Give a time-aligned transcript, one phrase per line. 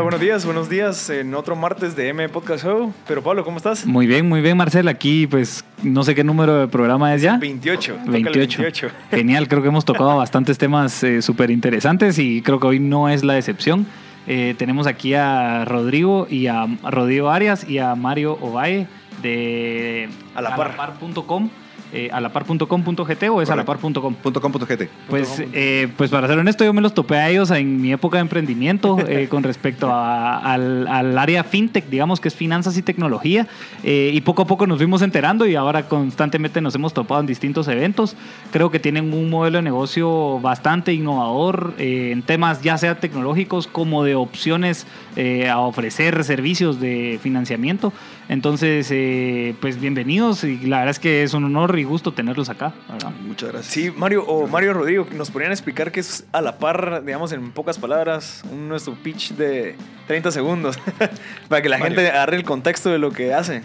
[0.00, 2.90] Hola, buenos días, buenos días en otro martes de M Podcast Show.
[3.06, 3.84] Pero Pablo, ¿cómo estás?
[3.84, 4.88] Muy bien, muy bien, Marcel.
[4.88, 7.36] Aquí, pues, no sé qué número de programa es ya.
[7.36, 7.92] 28.
[7.92, 8.62] toca el 28.
[8.62, 8.90] 28.
[9.10, 13.22] Genial, creo que hemos tocado bastantes temas súper interesantes y creo que hoy no es
[13.24, 13.86] la excepción.
[14.26, 18.86] Eh, tenemos aquí a Rodrigo y a, Rodrigo Arias y a Mario Ovalle
[19.20, 21.50] de alapar.com.
[21.92, 24.14] Eh, alapar.com.gt o es alapar.com.
[24.14, 24.88] .com.gt.
[25.08, 28.18] Pues, eh, pues para ser honesto, yo me los topé a ellos en mi época
[28.18, 32.82] de emprendimiento eh, con respecto a- al, al área fintech, digamos que es finanzas y
[32.82, 33.46] tecnología.
[33.82, 37.26] eh, y poco a poco nos fuimos enterando y ahora constantemente nos hemos topado en
[37.26, 38.16] distintos eventos.
[38.52, 43.66] Creo que tienen un modelo de negocio bastante innovador eh, en temas ya sea tecnológicos
[43.66, 44.86] como de opciones
[45.16, 47.92] eh, a ofrecer servicios de financiamiento.
[48.30, 52.48] Entonces, eh, pues bienvenidos y la verdad es que es un honor y gusto tenerlos
[52.48, 52.72] acá.
[52.88, 53.10] ¿verdad?
[53.22, 53.74] Muchas gracias.
[53.74, 57.50] Sí, Mario o Mario Rodrigo, nos podrían explicar qué es a la par, digamos, en
[57.50, 59.74] pocas palabras, un nuestro pitch de
[60.06, 60.78] 30 segundos,
[61.48, 61.96] para que la Mario.
[61.96, 63.62] gente agarre el contexto de lo que hace.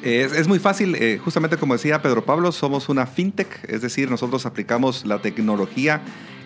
[0.00, 4.10] Es, es muy fácil, eh, justamente como decía Pedro Pablo, somos una fintech, es decir,
[4.10, 6.00] nosotros aplicamos la tecnología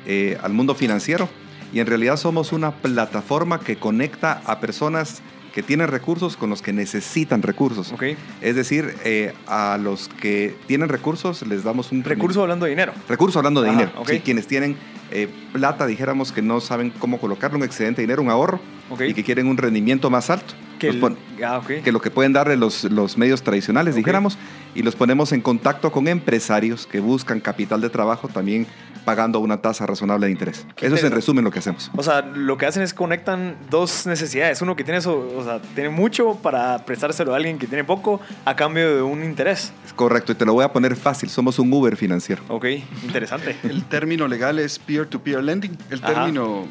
[0.04, 1.28] eh, al mundo financiero
[1.72, 5.22] y en realidad somos una plataforma que conecta a personas
[5.56, 7.90] que tienen recursos con los que necesitan recursos.
[7.90, 8.02] ¿Ok?
[8.42, 12.92] Es decir, eh, a los que tienen recursos les damos un Recurso hablando de dinero.
[13.08, 13.98] Recurso hablando de Ajá, dinero.
[13.98, 14.10] ok.
[14.10, 14.76] Sí, quienes tienen
[15.10, 18.60] eh, plata, dijéramos que no saben cómo colocarlo, un excedente de dinero, un ahorro,
[19.00, 20.52] y que quieren un rendimiento más alto.
[20.78, 24.36] Que Los el- pon- ah, que lo que pueden darle los, los medios tradicionales, dijéramos,
[24.74, 28.66] y los ponemos en contacto con empresarios que buscan capital de trabajo, también
[29.06, 30.66] pagando una tasa razonable de interés.
[30.74, 31.92] Qué Eso es en resumen lo que hacemos.
[31.96, 34.60] O sea, lo que hacen es conectan dos necesidades.
[34.62, 38.20] Uno que tiene, eso, o sea, tiene mucho para prestárselo a alguien que tiene poco
[38.44, 39.72] a cambio de un interés.
[39.86, 42.42] Es correcto, y te lo voy a poner fácil, somos un Uber financiero.
[42.48, 42.64] Ok,
[43.04, 43.56] interesante.
[43.62, 45.78] El término legal es peer-to-peer lending.
[45.88, 46.12] El Ajá.
[46.24, 46.66] término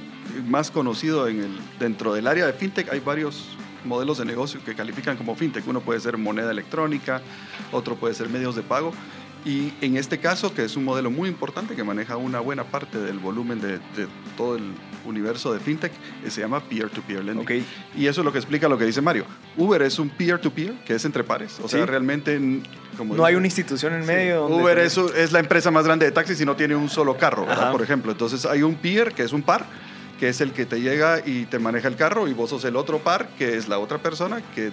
[0.46, 4.76] más conocido en el, dentro del área de fintech hay varios modelos de negocio que
[4.76, 5.68] califican como fintech.
[5.68, 7.22] Uno puede ser moneda electrónica,
[7.72, 8.92] otro puede ser medios de pago.
[9.46, 12.98] Y en este caso, que es un modelo muy importante que maneja una buena parte
[13.00, 14.64] del volumen de, de todo el
[15.06, 15.92] universo de fintech,
[16.24, 17.44] eh, se llama peer-to-peer lending.
[17.44, 17.52] Ok.
[17.96, 19.26] Y eso es lo que explica lo que dice Mario.
[19.56, 21.60] Uber es un peer-to-peer, que es entre pares.
[21.64, 21.86] O sea, Sí.
[21.86, 22.40] realmente...
[22.98, 24.08] Como No hay una institución en Sí.
[24.08, 24.42] medio.
[24.48, 26.90] donde Uber te- es, es la empresa más grande de taxis y no tiene un
[26.90, 28.14] solo carro, por ejemplo.
[28.14, 29.68] Entonces hay un peer, que es un par,
[30.20, 32.76] que es el que te llega y te maneja el carro, y vos sos el
[32.76, 34.72] otro par, que es la otra persona que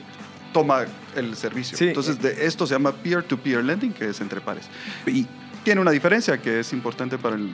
[0.53, 0.85] toma
[1.17, 1.77] el servicio.
[1.77, 1.89] Sí.
[1.89, 4.69] Entonces de esto se llama peer-to-peer lending, que es entre pares.
[5.07, 5.27] Y
[5.65, 7.49] Tiene una diferencia que es importante para el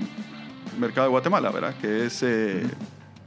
[0.79, 1.75] mercado de Guatemala, ¿verdad?
[1.81, 2.23] Que es...
[2.23, 2.67] eh,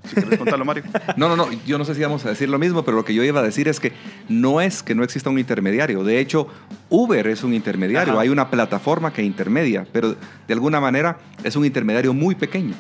[0.08, 0.84] si quieres contarlo, Mario.
[1.18, 3.14] No, no, no, yo no sé si vamos a decir lo mismo, pero lo que
[3.14, 3.94] yo iba a decir es que
[4.30, 6.04] no es que no exista un intermediario.
[6.04, 6.48] De hecho,
[6.90, 8.22] Uber es un intermediario, Ajá.
[8.22, 10.16] hay una plataforma que intermedia, pero
[10.48, 12.74] de alguna manera es un intermediario muy pequeño.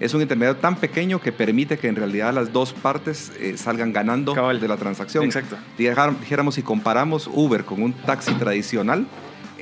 [0.00, 3.92] Es un intermediario tan pequeño que permite que en realidad las dos partes eh, salgan
[3.92, 4.60] ganando Cabal.
[4.60, 5.24] de la transacción.
[5.24, 5.56] Exacto.
[5.78, 9.06] Dijéramos, si comparamos Uber con un taxi tradicional,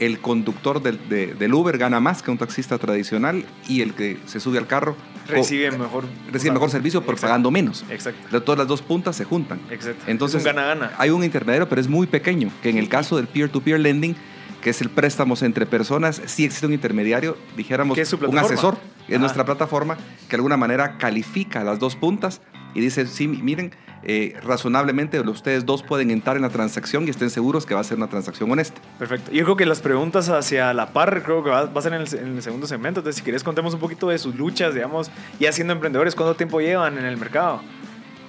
[0.00, 4.18] el conductor del, de- del Uber gana más que un taxista tradicional y el que
[4.26, 4.96] se sube al carro
[5.28, 6.04] Recibe mejor.
[6.32, 7.20] recibe mejor servicio, Exacto.
[7.20, 7.84] pagando menos.
[7.90, 8.42] Exacto.
[8.42, 9.60] Todas las dos puntas se juntan.
[9.70, 10.02] Exacto.
[10.08, 10.92] Entonces, Es un gana-gana.
[10.98, 14.16] hay un intermediario, pero es muy pequeño, que en el caso del peer-to-peer lending,
[14.62, 18.38] que es el préstamos entre personas, sí existe un intermediario, dijéramos, ¿Qué es su un
[18.38, 18.76] asesor,
[19.06, 19.18] es Ajá.
[19.18, 22.40] nuestra plataforma, que de alguna manera califica las dos puntas
[22.74, 23.72] y dice, sí, miren,
[24.02, 27.84] eh, razonablemente ustedes dos pueden entrar en la transacción y estén seguros que va a
[27.84, 28.80] ser una transacción honesta.
[28.98, 29.30] Perfecto.
[29.30, 32.02] Yo creo que las preguntas hacia la par, creo que va, va a ser en
[32.02, 33.00] el, en el segundo segmento.
[33.00, 36.60] Entonces, si querés, contemos un poquito de sus luchas, digamos, ya siendo emprendedores, ¿cuánto tiempo
[36.60, 37.60] llevan en el mercado?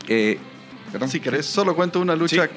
[0.07, 0.39] Eh,
[0.91, 1.09] perdón.
[1.09, 2.55] Si querés, solo cuento una lucha Sí,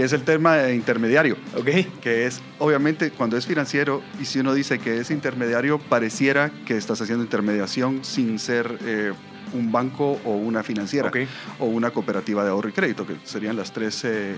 [0.00, 1.36] que es el tema de intermediario.
[1.54, 1.68] ¿Ok?
[2.00, 6.78] que es, obviamente, cuando es financiero y si uno dice que es intermediario, pareciera que
[6.78, 9.12] estás haciendo intermediación sin ser eh,
[9.52, 11.18] un banco o una financiera Ok.
[11.58, 14.36] o una cooperativa de ahorro y crédito, que serían las tres eh,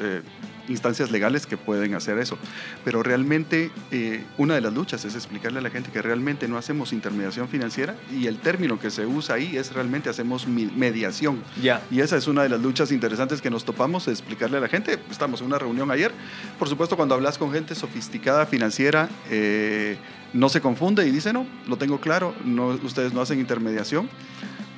[0.00, 0.22] eh,
[0.68, 2.38] instancias legales que pueden hacer eso.
[2.84, 6.58] Pero realmente eh, una de las luchas es explicarle a la gente que realmente no
[6.58, 11.42] hacemos intermediación financiera y el término que se usa ahí es realmente hacemos mediación.
[11.62, 11.82] Ya.
[11.90, 14.98] Y esa es una de las luchas interesantes que nos topamos, explicarle a la gente.
[15.10, 16.12] Estamos en una reunión ayer.
[16.58, 19.96] Por supuesto, cuando hablas con gente sofisticada financiera, eh,
[20.32, 24.08] no se confunde y dice, no, lo tengo claro, no, ustedes no hacen intermediación.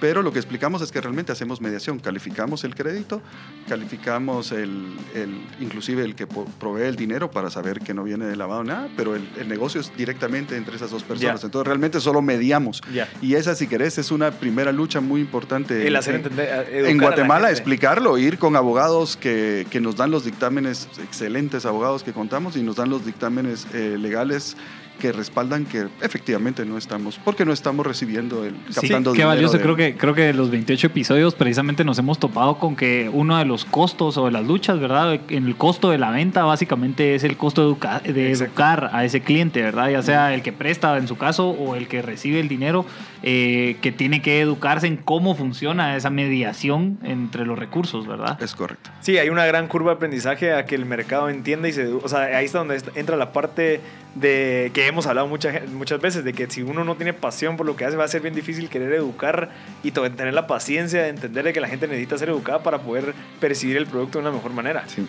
[0.00, 3.20] Pero lo que explicamos es que realmente hacemos mediación, calificamos el crédito,
[3.68, 8.36] calificamos el, el inclusive el que provee el dinero para saber que no viene de
[8.36, 11.42] lavado nada, pero el, el negocio es directamente entre esas dos personas.
[11.44, 12.80] Entonces realmente solo mediamos.
[13.22, 15.86] Y esa, si querés, es una primera lucha muy importante.
[15.86, 16.48] El hacer en- entender.
[16.48, 20.88] educar a en la Guatemala, explicarlo, ir con abogados que, que nos dan los dictámenes,
[21.02, 24.56] excelentes abogados que contamos, y nos dan los dictámenes eh, legales
[24.98, 29.28] que respaldan que efectivamente no estamos, porque no estamos recibiendo el Sí, captando qué dinero
[29.28, 29.56] valioso.
[29.58, 33.08] de- Creo que, creo que de los 28 episodios precisamente nos hemos topado con que
[33.12, 35.20] uno de los costos o de las luchas, ¿verdad?
[35.28, 39.04] En el costo de la venta básicamente es el costo de, educa- de educar a
[39.04, 39.90] ese cliente, ¿verdad?
[39.90, 42.84] Ya sea el que presta en su caso o el que recibe el dinero,
[43.22, 48.40] eh, que tiene que educarse en cómo funciona esa mediación entre los recursos, ¿verdad?
[48.42, 48.90] Es correcto.
[49.00, 51.86] Sí, hay una gran curva de aprendizaje a que el mercado entienda y se...
[51.86, 53.80] O sea, ahí está donde entra la parte
[54.14, 57.56] de que hemos hablado mucha, gen- muchas veces, de que si uno no tiene pasión
[57.56, 59.50] por lo que hace, va a ser bien difícil querer educar
[59.82, 63.14] y tener la paciencia de entender de que la gente necesita ser educada para poder
[63.40, 64.84] percibir el producto de una mejor manera.
[64.88, 65.06] Sí.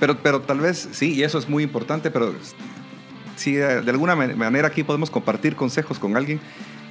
[0.00, 2.34] Pero, pero tal vez, sí, y eso es muy importante, pero
[3.36, 6.40] si de de alguna man- manera aquí podemos compartir consejos con alguien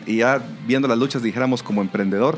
[0.06, 2.38] y ya viendo las luchas, dijéramos como emprendedor,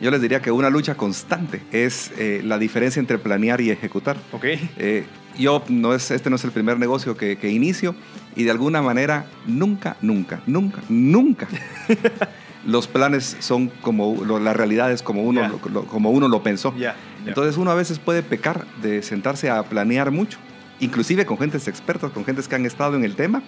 [0.00, 4.16] yo les diría que una lucha constante es eh, la diferencia entre planear y ejecutar.
[4.32, 4.44] ¿Ok?
[4.78, 5.04] Eh,
[5.38, 7.94] yo no es, este no es el primer negocio que, que inicio
[8.36, 11.46] y de alguna manera nunca, nunca, nunca, nunca
[12.66, 16.42] los planes son como lo- la realidad es como uno, lo- lo- como uno lo
[16.42, 16.72] pensó.
[16.76, 16.94] Ya.
[17.24, 17.28] ya.
[17.28, 20.38] Entonces uno a veces puede pecar de sentarse a planear mucho,
[20.80, 23.42] inclusive con gentes expertas, con gentes que han estado en el tema,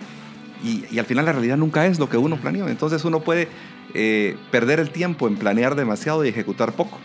[0.62, 2.68] y, y al final la realidad nunca es lo que uno planeó.
[2.68, 3.48] Entonces uno puede
[3.94, 6.99] eh, perder el tiempo en planear demasiado y ejecutar poco.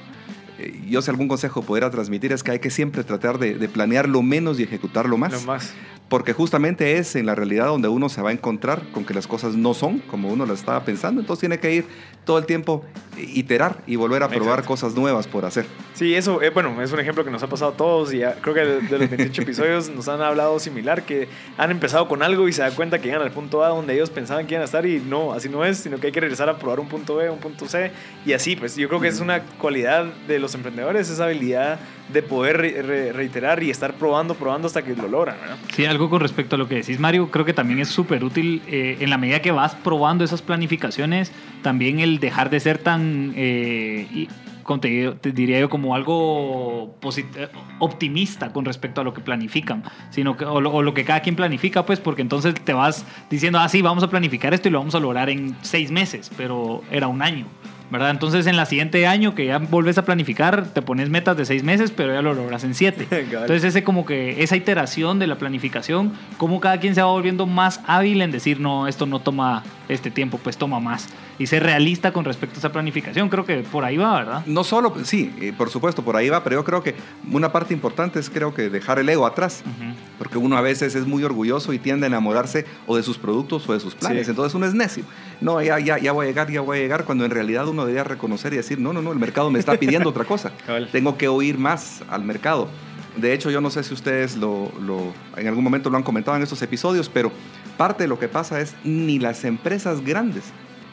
[0.64, 3.70] Eh, yo si algún consejo pudiera transmitir es que hay que siempre tratar de, de
[3.70, 5.34] planear lo menos y ejecutar lo más.
[5.34, 5.74] Lo más.
[6.10, 9.26] Porque justamente es en la realidad donde uno se va a encontrar con que las
[9.26, 11.22] cosas no son como uno las estaba pensando.
[11.22, 11.86] Entonces tiene que ir
[12.24, 12.86] todo el tiempo
[13.18, 15.66] eh, iterar y volver a probar cosas nuevas por hacer.
[15.94, 18.36] Sí, eso, eh, bueno, es un ejemplo que nos ha pasado a todos y ya-
[18.42, 21.28] creo que de, de los 28 episodios nos han hablado similar, que
[21.58, 24.10] han empezado con algo y se dan cuenta que llegan al punto A donde ellos
[24.10, 26.48] pensaban que iban a estar y no, así no es, sino que hay que regresar
[26.48, 27.92] a probar un punto B, un punto C
[28.26, 31.80] y así, pues yo creo que es una cualidad de los emprendedores, esa habilidad
[32.12, 35.58] de poder re- re- reiterar y estar probando, probando hasta que lo logran, ¿verdad?
[35.74, 38.62] Sí, algo con respecto a lo que decís, Mario, creo que también es súper útil
[38.68, 43.34] eh, en la medida que vas probando esas planificaciones, también el dejar de ser tan,
[43.36, 44.28] eh, y-
[44.64, 46.96] como te, diría yo, como algo
[47.36, 47.50] eh,
[47.80, 51.20] optimista con respecto a lo que planifican, sino que, o, lo, o lo que cada
[51.22, 54.72] quien planifica, pues, porque entonces te vas diciendo, ah, sí, vamos a planificar esto y
[54.72, 57.46] lo vamos a lograr en seis meses, pero era un año.
[57.90, 58.10] ¿Verdad?
[58.10, 61.64] Entonces en la siguiente año que ya volves a planificar, te pones metas de seis
[61.64, 63.08] meses, pero ya lo logras en siete.
[63.32, 67.46] Entonces ese como que esa iteración de la planificación, como cada quien se va volviendo
[67.46, 71.08] más hábil en decir, no, esto no toma este tiempo, pues toma más.
[71.40, 74.46] Y ser realista con respecto a esa planificación, creo que por ahí va, ¿verdad?
[74.46, 76.96] No solo, sí, eh, por supuesto, por ahí va, pero yo creo que
[77.32, 79.94] una parte importante es creo que dejar el ego atrás, Ujú.
[80.20, 83.68] porque uno a veces es muy orgulloso y tiende a enamorarse o de sus productos
[83.68, 84.30] o de sus planes, Sí.
[84.32, 85.04] entonces uno es necio.
[85.44, 87.84] No, ya, ya, ya voy a llegar, ya voy a llegar, cuando en realidad uno
[87.86, 90.52] debería reconocer y decir, no, no, no, el mercado me está pidiendo otra cosa,
[90.92, 92.70] tengo que oír más al mercado.
[93.18, 96.36] De hecho, yo no sé si ustedes lo, lo- en algún momento lo han comentado
[96.38, 97.32] en estos episodios, pero
[97.78, 100.46] parte de lo que pasa es ni las empresas grandes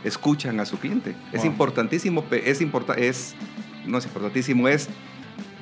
[0.04, 1.14] escuchan a su cliente.
[1.32, 3.34] Es importantísimo, es importa, es
[3.86, 4.86] no es importantísimo, es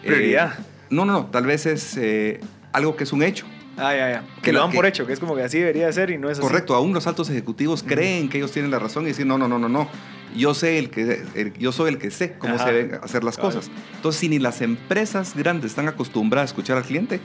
[0.02, 0.58] eh, Prioridad.
[0.90, 2.40] no, no, no, tal vez es eh,
[2.72, 3.46] algo que es un hecho.
[3.78, 4.20] Ah, ya, ya.
[4.36, 6.18] Que Que lo dan que- por hecho, que es como que así debería ser y
[6.18, 6.46] no es así.
[6.46, 9.46] Correcto, aún los altos ejecutivos creen que ellos tienen la razón y dicen, no, no,
[9.48, 9.88] no, no, no.
[10.36, 12.64] Yo sé el que el- yo soy el que sé cómo Ajá.
[12.66, 13.70] se deben hacer las cosas.
[13.96, 17.20] Entonces, si ni las empresas grandes están acostumbradas a escuchar al cliente,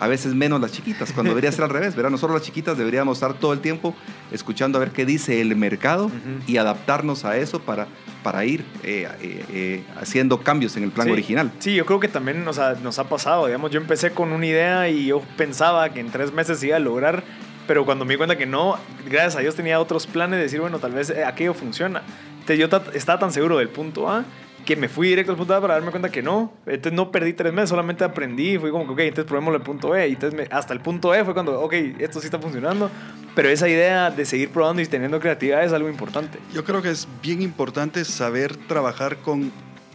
[0.00, 2.10] a veces menos las chiquitas, cuando debería ser al revés, ¿verdad?
[2.10, 3.94] Nosotros las chiquitas deberíamos estar todo el tiempo
[4.32, 6.14] escuchando a ver qué dice el mercado Ujú.
[6.46, 7.86] y adaptarnos a eso para,
[8.22, 11.12] para ir eh, eh, eh, haciendo cambios en el plan Sí.
[11.12, 11.52] original.
[11.58, 13.46] Sí, yo creo que también nos ha, nos ha pasado.
[13.46, 16.80] Digamos, yo empecé con una idea y yo pensaba que en tres meses iba a
[16.80, 17.22] lograr,
[17.66, 18.78] pero cuando me di cuenta que no,
[19.08, 22.02] gracias a Dios tenía otros planes de decir, bueno, tal vez aquello funciona.
[22.34, 24.24] Entonces yo ta- estaba tan seguro del punto A
[24.64, 26.52] que me fui directo al punto A para darme cuenta que no.
[26.66, 29.90] Entonces no perdí tres meses, solamente aprendí fui como que, ok, entonces probémoslo el punto
[29.90, 30.08] B.
[30.08, 32.90] Y entonces me- hasta el punto E fue cuando, ok, esto sí está funcionando.
[33.34, 36.38] Pero esa idea de seguir probando y teniendo creatividad es algo importante.
[36.52, 39.50] Yo creo que es bien importante saber trabajar con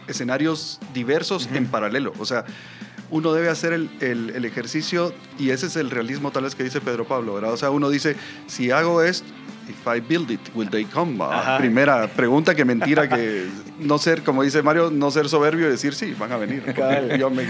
[0.08, 1.56] escenarios diversos Ujú.
[1.56, 2.12] en paralelo.
[2.18, 2.44] O sea,
[3.10, 6.64] uno debe hacer el, el- el ejercicio y ese es el realismo tal vez que
[6.64, 7.52] dice Pedro Pablo, ¿verdad?
[7.52, 9.26] O sea, uno dice, si hago esto,
[9.68, 11.18] if I build it, will they come?
[11.58, 13.46] Primera pregunta que mentira que
[13.78, 16.62] no ser, como dice Mario, no ser soberbio y decir, sí, van a venir.
[17.18, 17.46] Yo me,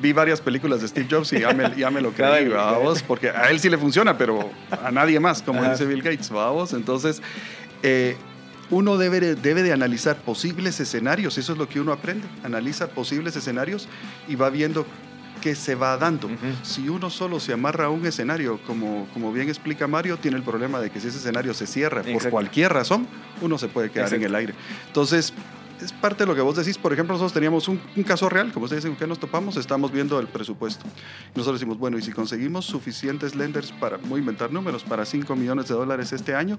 [0.00, 2.78] vi varias películas de Steve Jobs y ya me, ya me lo creí, ¿va?
[2.78, 3.02] vos?
[3.02, 4.50] Porque a él sí le funciona, pero
[4.82, 5.72] a nadie más, como Ajá.
[5.72, 6.50] dice Bill Gates, ¿va?
[6.50, 6.72] vos?
[6.72, 7.20] Entonces,
[7.82, 8.16] eh,
[8.72, 12.88] uno debe de, debe de analizar posibles escenarios, eso es lo que uno aprende, analiza
[12.88, 13.86] posibles escenarios
[14.26, 14.86] y va viendo
[15.42, 16.30] qué se va dando.
[16.62, 20.42] Si uno solo se amarra a un escenario, como, como bien explica Mario, tiene el
[20.42, 23.06] problema de que si ese escenario se cierra por cualquier razón,
[23.42, 24.54] uno se puede quedar en el aire.
[24.86, 25.34] Entonces,
[25.84, 26.78] es parte de lo que vos decís.
[26.78, 29.90] Por ejemplo, nosotros teníamos un, un caso real, como ustedes dicen, que nos topamos, estamos
[29.92, 30.84] viendo el presupuesto.
[31.34, 35.68] Nosotros decimos, bueno, y si conseguimos suficientes lenders para, a inventar números, para 5 millones
[35.68, 36.58] de dólares este año,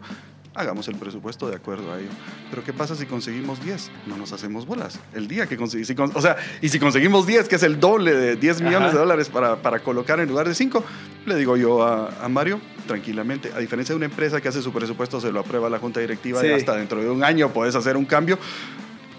[0.55, 2.09] hagamos el presupuesto de acuerdo a ello.
[2.49, 3.89] Pero ¿qué pasa si conseguimos 10?
[4.07, 4.99] No nos hacemos bolas.
[5.13, 7.79] El día que conseguimos, si con- o sea, y si conseguimos 10, que es el
[7.79, 8.93] doble de 10 millones Ajá.
[8.93, 10.83] de dólares para, para colocar en lugar de 5,
[11.25, 14.71] le digo yo a, a Mario, tranquilamente, a diferencia de una empresa que hace su
[14.73, 16.47] presupuesto, se lo aprueba la junta directiva Sí.
[16.47, 18.37] y hasta dentro de un año puedes hacer un cambio.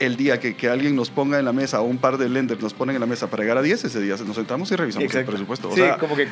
[0.00, 2.60] El día que, que alguien nos ponga en la mesa o un par de lenders
[2.60, 5.04] nos ponen en la mesa para llegar a 10, ese día nos sentamos y revisamos
[5.04, 5.30] Exacto.
[5.30, 5.68] el presupuesto.
[5.68, 6.26] O Sí, sea, como que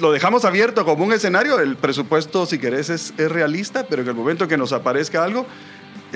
[0.00, 1.60] lo dejamos abierto como un escenario.
[1.60, 5.46] El presupuesto, si querés, es, es realista, pero en el momento que nos aparezca algo,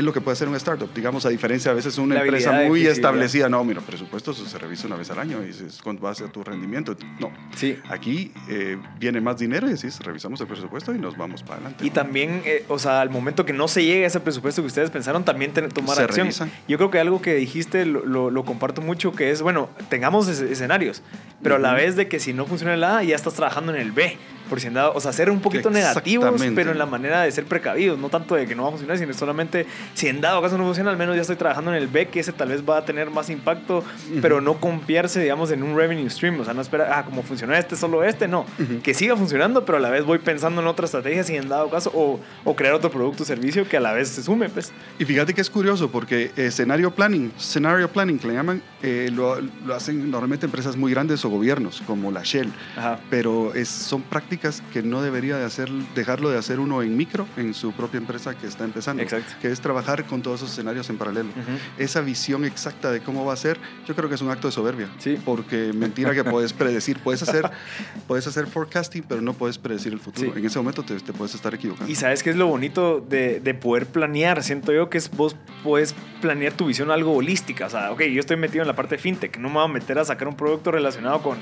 [0.01, 0.93] es lo que puede hacer un startup.
[0.95, 3.49] Digamos, a diferencia a veces una La empresa muy establecida.
[3.49, 6.43] No, mira, presupuesto se revisa una vez al año y es con base a tu
[6.43, 6.97] rendimiento.
[7.19, 7.31] No.
[7.57, 7.79] sí.
[7.89, 11.87] Aquí eh, viene más dinero y decís, revisamos el presupuesto y nos vamos para adelante.
[11.87, 14.67] Y también, eh, o sea, al momento que no se llegue a ese presupuesto que
[14.67, 16.27] ustedes pensaron, también ten- tomar Se acción.
[16.27, 16.49] revisa.
[16.69, 20.29] Yo creo que algo que dijiste lo, lo- lo comparto mucho, que es, bueno, tengamos
[20.29, 21.03] es- escenarios,
[21.43, 23.81] pero a la vez de que si no funciona el A, ya estás trabajando en
[23.81, 24.17] el B.
[24.51, 27.31] Por si en dado, o sea, ser un poquito negativos, pero en la manera de
[27.33, 29.65] ser precavidos, no tanto de que no va a funcionar, sino solamente
[29.95, 32.21] si en dado caso no funciona, al menos ya estoy trabajando en el B, que
[32.21, 33.85] ese tal vez va a tener más impacto,
[34.21, 37.55] pero no confiarse, digamos, en un revenue stream, o sea, no esperar, ah, como funcionó
[37.55, 38.81] este, solo este, no, Ujú.
[38.83, 41.71] que siga funcionando, pero a la vez voy pensando en otra estrategia, si en dado
[41.71, 44.73] caso, o, o crear otro producto o servicio que a la vez se sume, pues.
[44.99, 49.41] Y fíjate que es curioso porque escenario planning, scenario planning que le llaman, eh, lo,
[49.65, 52.51] lo hacen normalmente empresas muy grandes o gobiernos como la Shell.
[52.77, 52.99] Ajá.
[53.11, 54.40] pero es, son prácticas
[54.73, 58.37] que no debería de hacer, dejarlo de hacer uno en micro en su propia empresa
[58.37, 59.33] que está empezando, Exacto.
[59.41, 61.29] que es trabajar con todos esos escenarios en paralelo.
[61.31, 61.59] Ujú.
[61.79, 64.53] Esa visión exacta de cómo va a ser, yo creo que es un acto de
[64.53, 65.19] soberbia, Sí.
[65.25, 67.51] porque mentira que puedes predecir, puedes hacer,
[68.07, 70.33] puedes hacer forecasting, pero no puedes predecir el futuro.
[70.33, 70.39] Sí.
[70.39, 71.91] En ese momento te, te puedes estar equivocando.
[71.91, 75.37] Y sabes qué es lo bonito de, de poder planear, siento yo que es vos
[75.63, 78.97] puedes planear tu visión algo holística, o sea, ok, yo estoy metido en la parte
[78.97, 81.39] de fintech, no me voy a meter a sacar un producto relacionado con,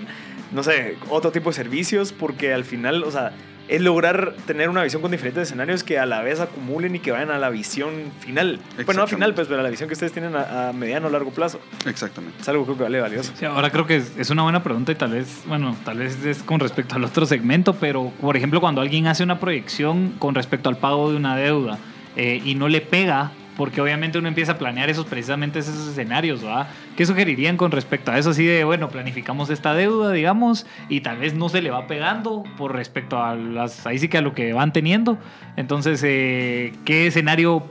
[0.53, 3.33] no sé, otro tipo de servicios, porque al final, o sea,
[3.69, 7.13] es lograr tener una visión con diferentes escenarios que a la vez acumulen y que
[7.13, 8.61] vayan a la visión final.
[8.87, 11.09] Bueno, no a final, pues, pero a la visión que ustedes tienen a, a mediano
[11.09, 11.61] o largo plazo.
[11.87, 12.41] Exactamente.
[12.41, 13.33] Es algo que creo que vale valioso.
[13.37, 16.25] Sí, ahora creo que es, es una buena pregunta y tal vez, bueno, tal vez
[16.25, 20.35] es con respecto al otro segmento, pero por ejemplo, cuando alguien hace una proyección con
[20.35, 21.79] respecto al pago de una deuda
[22.17, 26.47] eh, y no le pega, porque obviamente uno empieza a planear esos precisamente esos escenarios,
[26.47, 26.69] ¿va?
[26.97, 28.31] ¿Qué sugerirían con respecto a eso?
[28.31, 32.45] Así de, bueno, planificamos esta deuda, digamos, y tal vez no se le va pegando
[32.57, 35.19] por respecto a las, ahí sí que a lo que van teniendo.
[35.57, 37.65] Entonces, eh, ¿qué escenario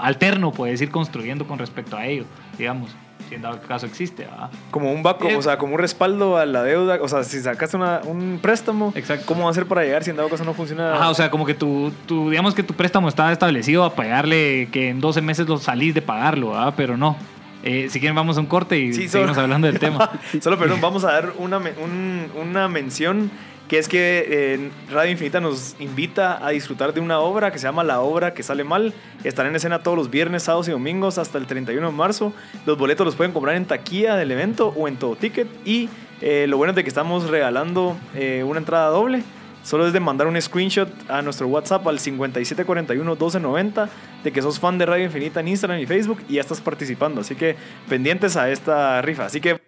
[0.00, 2.24] alterno puedes ir construyendo con respecto a ello,
[2.56, 2.96] digamos?
[3.28, 4.50] Si en dado caso existe, ¿va?
[4.70, 6.98] Como un Eh, o sea, como un respaldo a la deuda.
[7.00, 9.24] O sea, si sacaste una- un préstamo, Exacto.
[9.26, 10.94] ¿cómo va a ser para llegar si en dado caso no funciona?
[10.94, 14.68] Ajá, o sea, como que tu, tu, digamos que tu préstamo está establecido a pagarle,
[14.72, 16.74] que en 12 meses lo salís de pagarlo, ¿verdad?
[16.76, 17.16] Pero no.
[17.62, 20.10] Eh, si quieren vamos a un corte y Sí, seguimos solo- hablando del tema.
[20.42, 23.30] Solo, perdón, vamos a dar una, un- una mención
[23.68, 27.66] que es que eh, Radio Infinita nos invita a disfrutar de una obra que se
[27.66, 28.92] llama La Obra que Sale Mal.
[29.24, 32.32] Estará en escena todos los viernes, sábados y domingos hasta el 31 de marzo.
[32.66, 35.48] Los boletos los pueden comprar en taquilla del evento o en todo ticket.
[35.64, 35.88] Y
[36.20, 39.22] eh, lo bueno es de que estamos regalando eh, una entrada doble.
[39.62, 43.88] Solo es de mandar un screenshot a nuestro WhatsApp al 5741-1290
[44.22, 47.22] de que sos fan de Radio Infinita en Instagram y Facebook y ya estás participando.
[47.22, 47.56] Así que
[47.88, 49.24] pendientes a esta rifa.
[49.24, 49.63] Así que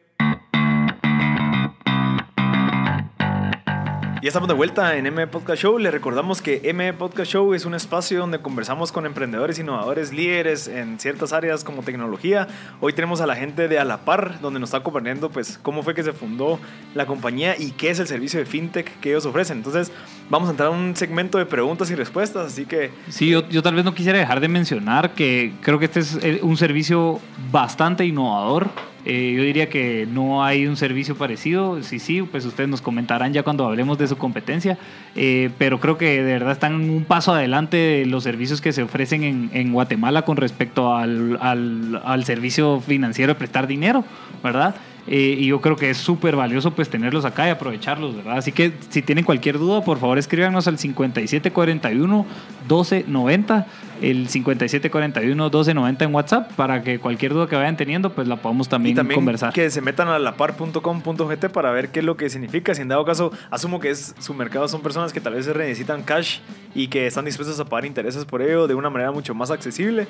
[4.26, 5.78] Ya estamos de vuelta en M Podcast Show.
[5.78, 10.66] Les recordamos que M Podcast Show es un espacio donde conversamos con emprendedores, innovadores, líderes
[10.66, 12.48] en ciertas áreas como tecnología.
[12.80, 16.02] Hoy tenemos a la gente de Alapar, donde nos está compartiendo pues cómo fue que
[16.02, 16.58] se fundó
[16.96, 19.58] la compañía y qué es el servicio de fintech que ellos ofrecen.
[19.58, 19.92] Entonces,
[20.28, 23.62] vamos a entrar a un segmento de preguntas y respuestas, así que Sí, yo, yo
[23.62, 27.20] tal vez no quisiera dejar de mencionar que creo que este es eh, un servicio
[27.52, 28.70] bastante innovador.
[29.06, 31.82] Eh, yo diría que no hay un servicio parecido.
[31.82, 34.76] Sí, sí, pues ustedes nos comentarán ya cuando hablemos de su competencia.
[35.14, 38.82] Eh, pero creo que de verdad están un paso adelante de los servicios que se
[38.82, 44.04] ofrecen en, en Guatemala con respecto al, al servicio financiero de prestar dinero,
[44.42, 44.74] ¿verdad?
[45.08, 48.38] Eh, y yo creo que es súper valioso pues tenerlos acá y aprovecharlos, ¿verdad?
[48.38, 53.66] Así que si tienen cualquier duda, por favor escríbanos al 5741-1290,
[54.02, 58.94] el 5741-1290 en WhatsApp, para que cualquier duda que vayan teniendo, pues la podamos también,
[58.94, 59.52] y también conversar.
[59.52, 62.74] que se metan a lapar.com.gt para ver qué es lo que significa.
[62.74, 66.02] Si en dado caso, asumo que es su mercado son personas que tal vez necesitan
[66.02, 66.40] cash
[66.74, 70.08] y que están dispuestos a pagar intereses por ello de una manera mucho más accesible,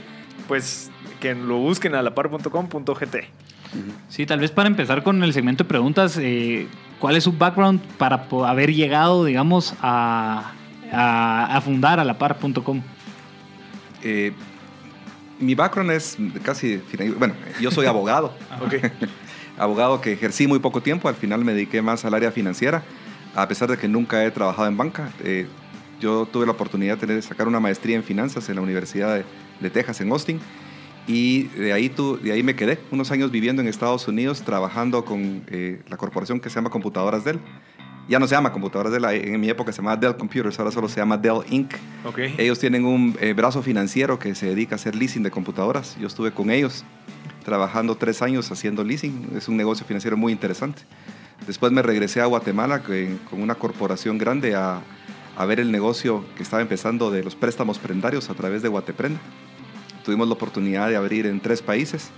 [0.49, 3.17] pues que lo busquen a lapar.com.gt.
[4.08, 6.66] Sí, tal vez para empezar con el segmento de preguntas, eh,
[6.99, 10.52] ¿cuál es su background para haber llegado, digamos, a,
[10.92, 12.82] a, a fundar a lapar.com?
[14.02, 14.32] Eh,
[15.38, 16.80] mi background es casi,
[17.18, 18.32] bueno, yo soy abogado,
[18.64, 18.75] Ok.
[19.58, 22.82] abogado que ejercí muy poco tiempo, al final me dediqué más al área financiera,
[23.35, 25.11] a pesar de que nunca he trabajado en banca.
[25.23, 25.46] eh,
[25.99, 29.25] yo tuve la oportunidad de tener, sacar una maestría en finanzas en la Universidad de,
[29.61, 30.38] de Texas, en Austin,
[31.06, 35.04] y de ahí, tu, de ahí me quedé unos años viviendo en Estados Unidos, trabajando
[35.04, 37.38] con eh, la corporación que se llama Computadoras Dell.
[38.08, 40.88] Ya no se llama Computadoras Dell, en mi época se llamaba Dell Computers, ahora solo
[40.88, 41.75] se llama Dell Inc.
[42.04, 42.18] Ok.
[42.38, 45.96] Ellos tienen un eh, brazo financiero que se dedica a hacer leasing de computadoras.
[46.00, 46.84] Yo estuve con ellos
[47.44, 49.30] trabajando tres años haciendo leasing.
[49.36, 50.82] Es un negocio financiero muy interesante.
[51.46, 54.80] Después me regresé a Guatemala que- con una corporación grande a,
[55.36, 59.20] a ver el negocio que estaba empezando de los préstamos prendarios a través de Guateprenda.
[60.06, 62.10] Tuvimos la oportunidad de abrir en tres países.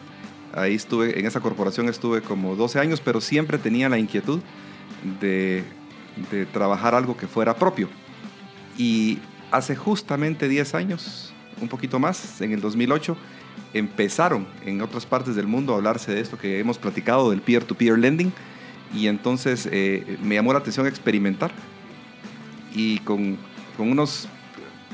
[0.52, 4.40] Ahí estuve, en esa corporación estuve como 12 años, pero siempre tenía la inquietud
[5.20, 5.64] de,
[6.30, 7.88] de trabajar algo que fuera propio.
[8.76, 13.16] Y hace justamente 10 años, un poquito más, en el 2008,
[13.72, 17.98] empezaron en otras partes del mundo a hablarse de esto que hemos platicado, del peer-to-peer
[17.98, 18.34] lending.
[18.92, 21.52] Y entonces eh, me llamó la atención experimentar.
[22.74, 23.38] Y con,
[23.78, 24.28] con unos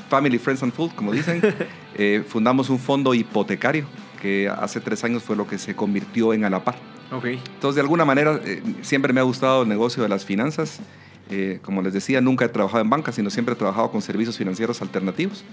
[0.09, 1.41] family, friends and food, como dicen,
[1.95, 3.85] eh, fundamos un fondo hipotecario
[4.21, 6.75] que hace tres años fue lo que se convirtió en Alapar.
[7.11, 7.25] Ok.
[7.25, 10.79] Entonces, de alguna manera, eh, siempre me ha gustado el negocio de las finanzas.
[11.29, 14.37] Eh, como les decía, nunca he trabajado en banca, sino siempre he trabajado con servicios
[14.37, 15.43] financieros alternativos.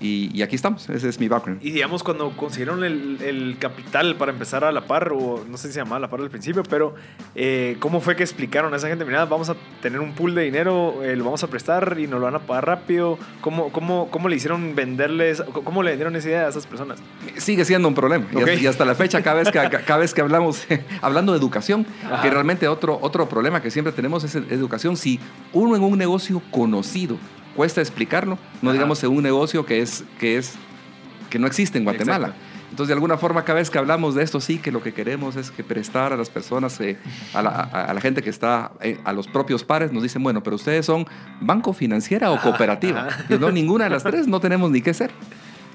[0.00, 1.64] Y, y aquí estamos, ese es mi background.
[1.64, 5.68] Y digamos, cuando consiguieron el, el capital para empezar a la par, o no sé
[5.68, 6.94] si se llamaba la par al principio, pero
[7.34, 9.04] eh, ¿cómo fue que explicaron a esa gente?
[9.04, 12.18] Mira, vamos a tener un pool de dinero, eh, lo vamos a prestar y nos
[12.20, 13.18] lo van a pagar rápido.
[13.40, 16.98] ¿Cómo, cómo, cómo le hicieron venderles, cómo le vendieron esa idea a esas personas?
[17.36, 18.26] Sigue siendo un problema.
[18.32, 18.42] Y Ok.
[18.42, 20.66] hasta- Y, hasta la fecha, cada vez que, cada vez que hablamos,
[21.02, 22.22] hablando de educación, Ajá.
[22.22, 24.96] que realmente otro, otro problema que siempre tenemos es educación.
[24.96, 25.18] Si
[25.52, 27.16] uno en un negocio conocido
[27.54, 28.72] cuesta explicarlo, no Ajá.
[28.74, 30.54] digamos en un negocio que, es, que, es,
[31.30, 32.28] que no existe en Guatemala.
[32.28, 32.50] Exacto.
[32.70, 35.36] Entonces, de alguna forma, cada vez que hablamos de esto, sí que lo que queremos
[35.36, 36.96] es que prestar a las personas, eh,
[37.32, 40.24] a, la, a- a la gente que está, eh, a los propios pares, nos dicen,
[40.24, 41.06] bueno, pero ustedes son
[41.40, 43.06] banco financiera o cooperativa.
[43.30, 45.12] Y no, ninguna de las tres, no tenemos ni qué ser.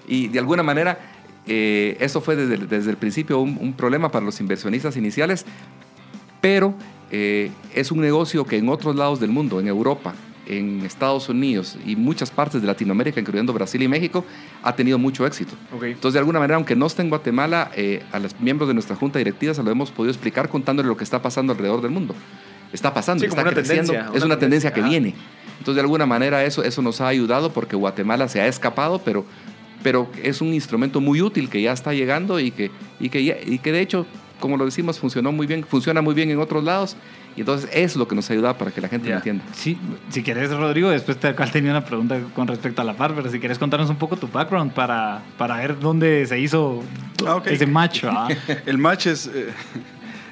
[0.10, 1.00] Y de alguna manera,
[1.48, 5.46] eh, eso fue desde, el- desde el principio un, un problema para los inversionistas iniciales,
[6.42, 6.74] pero
[7.12, 10.14] es un negocio que en otros lados del mundo, en Europa,
[10.50, 14.26] en Estados Unidos y muchas partes de Latinoamérica, incluyendo Brasil y México,
[14.64, 15.54] ha tenido mucho éxito.
[15.82, 18.96] Entonces, de alguna manera, aunque no esté en Guatemala, eh, a los miembros de nuestra
[18.96, 22.16] junta directiva se lo hemos podido explicar contándole lo que está pasando alrededor del mundo.
[22.74, 25.16] Está pasando, Sí, está una creciendo, tendencia, es una una tendencia, tendencia, que viene.
[25.60, 29.26] Entonces, de alguna manera, eso, eso nos ha ayudado porque Guatemala se ha escapado, pero,
[29.84, 33.60] pero es un instrumento muy útil que ya está llegando y que, y que, y
[33.60, 34.06] que de hecho,
[34.40, 36.96] como lo decimos, funcionó muy bien, funciona muy bien en otros lados.
[37.36, 39.44] Y entonces, es lo que nos ha ayudado para que la gente lo entienda.
[39.54, 39.78] Sí,
[40.10, 43.30] si quieres, Rodrigo, después te acá tenía una pregunta con respecto a la par, pero
[43.30, 46.84] si quieres contarnos un poco tu background para, para ver dónde se hizo
[47.26, 48.04] Ah, ese match.
[48.04, 48.30] ¿verdad?
[48.66, 49.50] El match es, eh,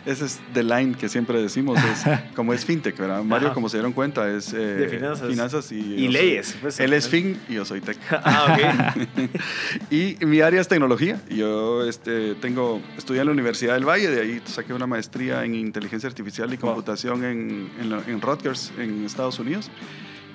[0.08, 2.04] ese es the line que siempre decimos, es,
[2.36, 3.22] como es fintech, ¿verdad?
[3.24, 3.54] Mario, Ajá.
[3.54, 4.88] como se dieron cuenta, es eh, De
[5.30, 5.72] finanzas.
[5.72, 7.98] y, Y yo soy- leyes, pues, él es al fin y yo soy tech.
[8.12, 9.30] Ah, ok.
[9.92, 11.22] y mi área es tecnología.
[11.30, 15.56] Yo este, tengo, estudié en la Universidad del Valle, de ahí saqué una maestría en
[15.56, 16.72] inteligencia artificial y Wow.
[16.72, 19.70] computación en, en, la- en Rutgers, en Estados Unidos.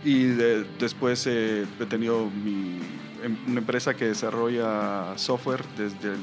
[0.04, 2.78] Y de- después eh, he tenido mi,
[3.24, 6.18] em- una empresa que desarrolla software desde el,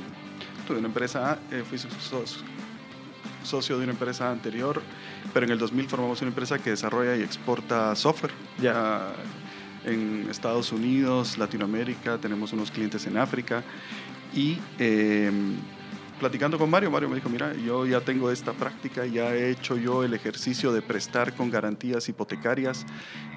[0.67, 2.43] tuve una empresa, eh, fui so- so-
[3.43, 4.82] socio de una empresa anterior,
[5.34, 8.34] pero en el 2000 formamos una empresa que desarrolla y exporta software.
[8.62, 8.73] Ya.
[8.75, 9.13] Ah,
[9.86, 13.63] en Estados Unidos, Latinoamérica, tenemos unos clientes en África
[14.36, 15.32] y eh,
[16.19, 19.77] platicando con Mario, Mario me dijo, mira, yo ya tengo esta práctica, ya he hecho
[19.77, 22.86] yo el ejercicio de prestar con garantías hipotecarias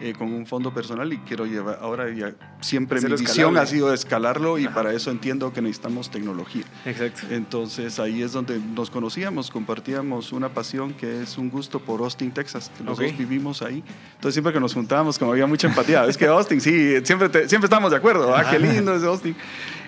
[0.00, 3.92] eh, con un fondo personal y quiero llevar, ahora ya siempre mi visión ha sido
[3.94, 4.74] escalarlo y Ajá.
[4.74, 6.64] para eso entiendo que necesitamos tecnología.
[6.84, 7.22] Exacto.
[7.30, 12.32] Entonces ahí es donde nos conocíamos, compartíamos una pasión que es un gusto por Austin,
[12.32, 13.04] Texas, que los Ok.
[13.06, 13.82] dos vivimos ahí.
[14.14, 17.48] Entonces siempre que nos juntábamos, como había mucha empatía, es que Austin, sí, siempre, te-
[17.48, 19.36] siempre estamos de acuerdo, ah, qué lindo es Austin.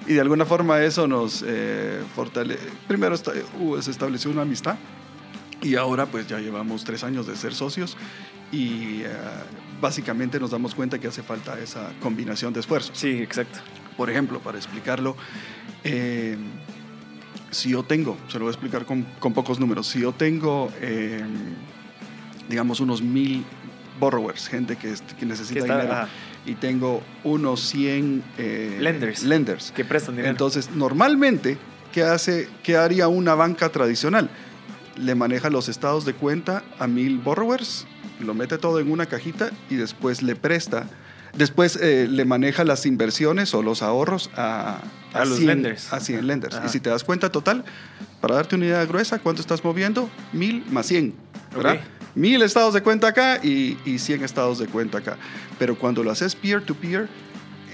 [0.06, 2.68] Y de alguna forma eso nos eh, fortalece.
[2.86, 3.14] Primero
[3.60, 4.76] uh, se estableció una amistad
[5.62, 7.96] Y ahora pues ya llevamos tres años de ser socios
[8.52, 9.08] y eh,
[9.80, 12.96] básicamente nos damos cuenta que hace falta esa combinación de esfuerzos.
[12.98, 13.60] Sí, exacto.
[13.96, 15.16] Por ejemplo, para explicarlo,
[15.84, 16.36] eh,
[17.50, 20.70] si yo tengo, se lo voy a explicar con, con pocos números, si yo tengo,
[20.80, 21.24] eh,
[22.48, 23.44] digamos, unos mil
[23.98, 26.08] borrowers, gente que, que necesita Que está- dinero, ajá.
[26.46, 29.22] Y tengo unos 100 eh, Lenders.
[29.22, 29.72] lenders.
[29.72, 30.30] Que prestan dinero.
[30.30, 31.58] Entonces, normalmente,
[31.92, 34.28] ¿qué, hace, ¿qué haría una banca tradicional?
[34.96, 37.86] Le maneja los estados de cuenta a mil borrowers,
[38.20, 40.86] lo mete todo en una cajita y después le presta.
[41.36, 44.78] Después eh, le maneja las inversiones o los ahorros a,
[45.12, 45.92] A los 100 lenders.
[45.92, 46.54] A 100 lenders.
[46.54, 46.66] Ajá.
[46.66, 47.64] Y si te das cuenta total,
[48.20, 50.08] para darte una idea gruesa, ¿cuánto estás moviendo?
[50.32, 51.12] Mil más 100.
[51.56, 51.80] ¿verdad?
[52.14, 55.16] Mil estados de cuenta acá y, y 100 estados de cuenta acá.
[55.58, 57.08] Pero cuando lo haces peer-to-peer,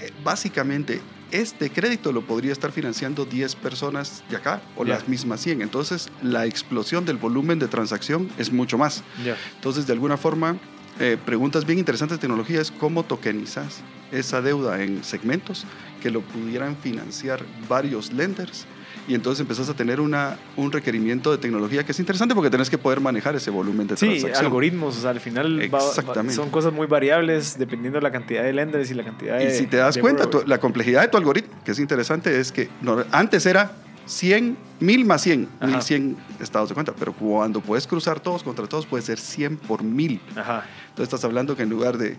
[0.01, 1.01] eh, básicamente
[1.31, 5.61] este crédito lo podría estar financiando 10 personas de acá o las mismas 100.
[5.61, 9.03] Entonces la explosión del volumen de transacción es mucho más.
[9.23, 9.37] Ya.
[9.55, 10.57] Entonces, de alguna forma,
[10.99, 13.79] eh, preguntas bien interesantes de tecnología es cómo tokenizas
[14.11, 15.65] esa deuda en segmentos
[16.01, 18.65] que lo pudieran financiar varios lenders.
[19.07, 22.69] Y entonces empezás a tener una, un requerimiento de tecnología que es interesante porque tenés
[22.69, 24.45] que poder manejar ese volumen de Sí, transacción.
[24.45, 28.53] algoritmos, o sea, al final va- son cosas muy variables dependiendo de la cantidad de
[28.53, 29.47] lenders y la cantidad de...
[29.47, 32.51] Y si te das cuenta, tu- la complejidad de tu algoritmo, que es interesante, es
[32.51, 33.71] que no- antes era
[34.05, 35.67] 100, 1000 más 100, Ajá.
[35.77, 39.83] 1100 estados de cuenta, pero cuando puedes cruzar todos contra todos, puede ser 100 por
[39.83, 40.19] 1000.
[40.35, 40.65] Ajá.
[40.89, 42.17] Entonces estás hablando que en lugar de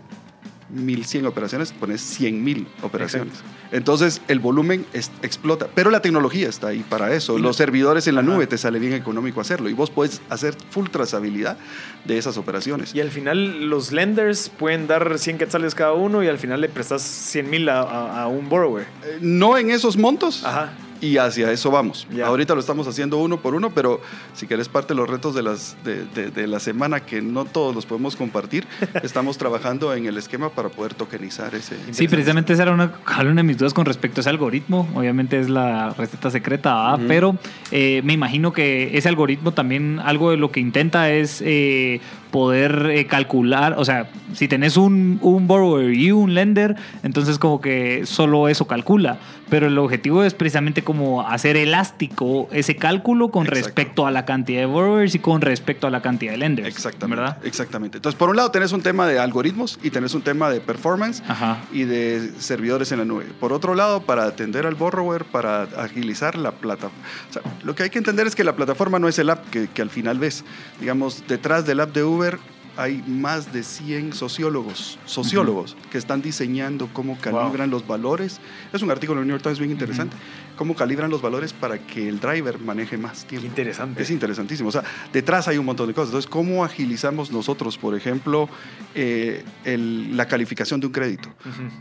[0.73, 3.35] 1100 operaciones, pones 100.000 operaciones.
[3.71, 7.35] Entonces el volumen es- explota, pero la tecnología está ahí para eso.
[7.35, 8.31] Los lo- servidores en la Ajá.
[8.31, 11.57] nube te sale bien económico hacerlo y vos puedes hacer full trazabilidad
[12.05, 12.95] de esas operaciones.
[12.95, 16.69] Y al final los lenders pueden dar 100 quetzales cada uno y al final le
[16.69, 18.87] prestas 100 mil a, a- a un borrower.
[19.05, 20.73] Eh, No en esos montos, Ajá.
[21.03, 22.07] Y hacia eso vamos.
[22.25, 24.01] Ahorita lo estamos haciendo uno por uno, pero
[24.33, 27.45] si querés parte de los retos de, las, de, de- de la semana, que no
[27.45, 28.67] todos los podemos compartir,
[29.03, 31.77] estamos trabajando en el esquema para poder tokenizar ese.
[31.91, 34.89] Sí, precisamente esa era una, una de mis dudas con respecto a ese algoritmo.
[34.95, 37.37] Obviamente es la receta secreta, pero
[37.73, 42.01] eh, me imagino que ese algoritmo también algo de lo que intenta es eh,
[42.33, 47.61] poder eh, calcular, o sea, si tenés un, un borrower y un lender, entonces como
[47.61, 49.21] que solo eso calcula.
[49.49, 53.67] Pero el objetivo es precisamente como hacer elástico ese cálculo con Exacto.
[53.67, 56.69] respecto a la cantidad de borrowers y con respecto a la cantidad de lenders.
[56.69, 57.21] Exactamente.
[57.21, 57.39] ¿Verdad?
[57.45, 57.99] Exactamente.
[57.99, 61.23] Entonces, por un lado tenés un tema de algoritmos y tenés un tema de performance
[61.29, 61.59] Ajá.
[61.71, 63.27] y de servidores en la nube.
[63.41, 66.97] Por otro lado, para atender al borrower, para agilizar la plataforma.
[67.29, 69.51] O sea, lo que hay que entender es que la plataforma no es el app
[69.51, 70.47] que, que al final ves.
[70.81, 72.39] Digamos, detrás del app de Uber
[72.77, 78.41] hay más de 100 sociólogos, sociólogos que están diseñando cómo calibran los valores.
[78.73, 80.17] Es un artículo en el New York Times bien interesante.
[80.57, 83.47] Cómo calibran los valores para que el driver maneje más Qué tiempo.
[83.49, 84.03] interesante.
[84.03, 84.69] Es interesantísimo.
[84.69, 86.11] O sea, detrás hay un montón de cosas.
[86.11, 88.49] Entonces, ¿cómo agilizamos nosotros, por ejemplo,
[88.95, 91.29] eh, el- la calificación de un crédito?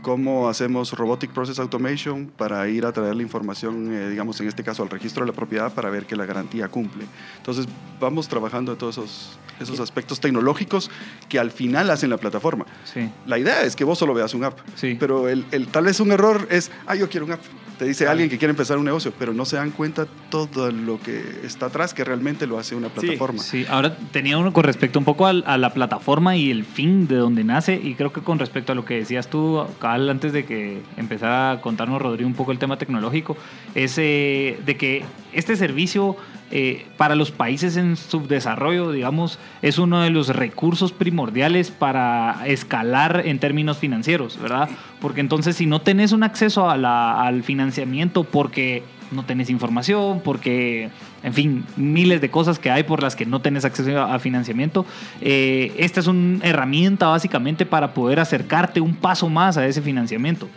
[0.00, 4.64] ¿Cómo hacemos Robotic Process Automation para ir a traer la información, eh, digamos, en este
[4.64, 7.04] caso, al registro de la propiedad para ver que la garantía cumple?
[7.36, 7.66] Entonces,
[8.00, 10.81] vamos trabajando en todos esos, esos aspectos tecnológicos
[11.28, 12.66] que al final hacen la plataforma.
[12.84, 13.08] Sí.
[13.26, 14.96] La idea es que vos solo veas un app, Sí.
[15.00, 17.40] pero el, el- tal vez un error es, ah, yo quiero un app.
[17.78, 21.00] Te dice alguien que quiere empezar un negocio, pero no se dan cuenta todo lo
[21.00, 23.42] que está atrás que realmente lo hace una plataforma.
[23.42, 27.16] Sí, ahora tenía uno con respecto un poco a, la plataforma y el fin de
[27.16, 30.44] donde nace y creo que con respecto a lo que decías tú, Cabal, antes de
[30.44, 33.36] que empezara a contarnos Rodrigo un poco el tema tecnológico,
[33.74, 36.16] es eh, de que este servicio
[36.54, 43.22] eh, para los países en subdesarrollo, digamos, es uno de los recursos primordiales para escalar
[43.24, 44.68] en términos financieros, ¿verdad?
[45.00, 50.90] Porque entonces si no tenés un acceso al financiamiento porque no tenés información, porque,
[51.22, 54.18] en fin, miles de cosas que hay por las que no tenés acceso a, a
[54.18, 54.84] financiamiento.
[55.20, 60.48] eh, esta es una herramienta básicamente para poder acercarte un paso más a ese financiamiento.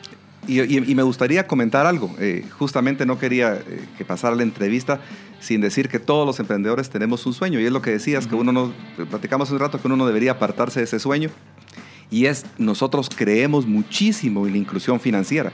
[0.47, 2.13] Y, y- y me gustaría comentar algo.
[2.19, 4.99] Eh, justamente no quería eh, que pasara la entrevista
[5.39, 7.59] sin decir que todos los emprendedores tenemos un sueño.
[7.59, 8.73] Y es lo que decías, que uno no,
[9.09, 11.29] platicamos un rato que uno no debería apartarse de ese sueño.
[12.11, 15.51] Y es, nosotros creemos muchísimo en la inclusión financiera.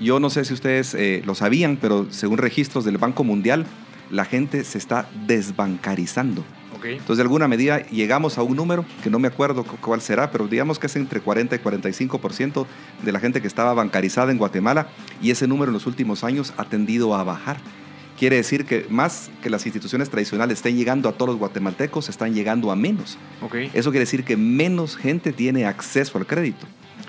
[0.00, 3.66] Yo no sé si ustedes eh, lo sabían, pero según registros del Banco Mundial,
[4.10, 6.44] la gente se está desbancarizando.
[6.90, 10.30] Entonces, de alguna medida, llegamos a un número que no me acuerdo cu- cuál será,
[10.30, 12.66] pero digamos que es entre 40 y 45%
[13.02, 14.88] de la gente que estaba bancarizada en Guatemala
[15.20, 17.58] y ese número en los últimos años ha tendido a bajar.
[18.18, 22.34] Quiere decir que más que las instituciones tradicionales estén llegando a todos los guatemaltecos, están
[22.34, 23.18] llegando a menos.
[23.40, 23.54] Ok.
[23.74, 26.66] Eso quiere decir que menos gente tiene acceso al crédito.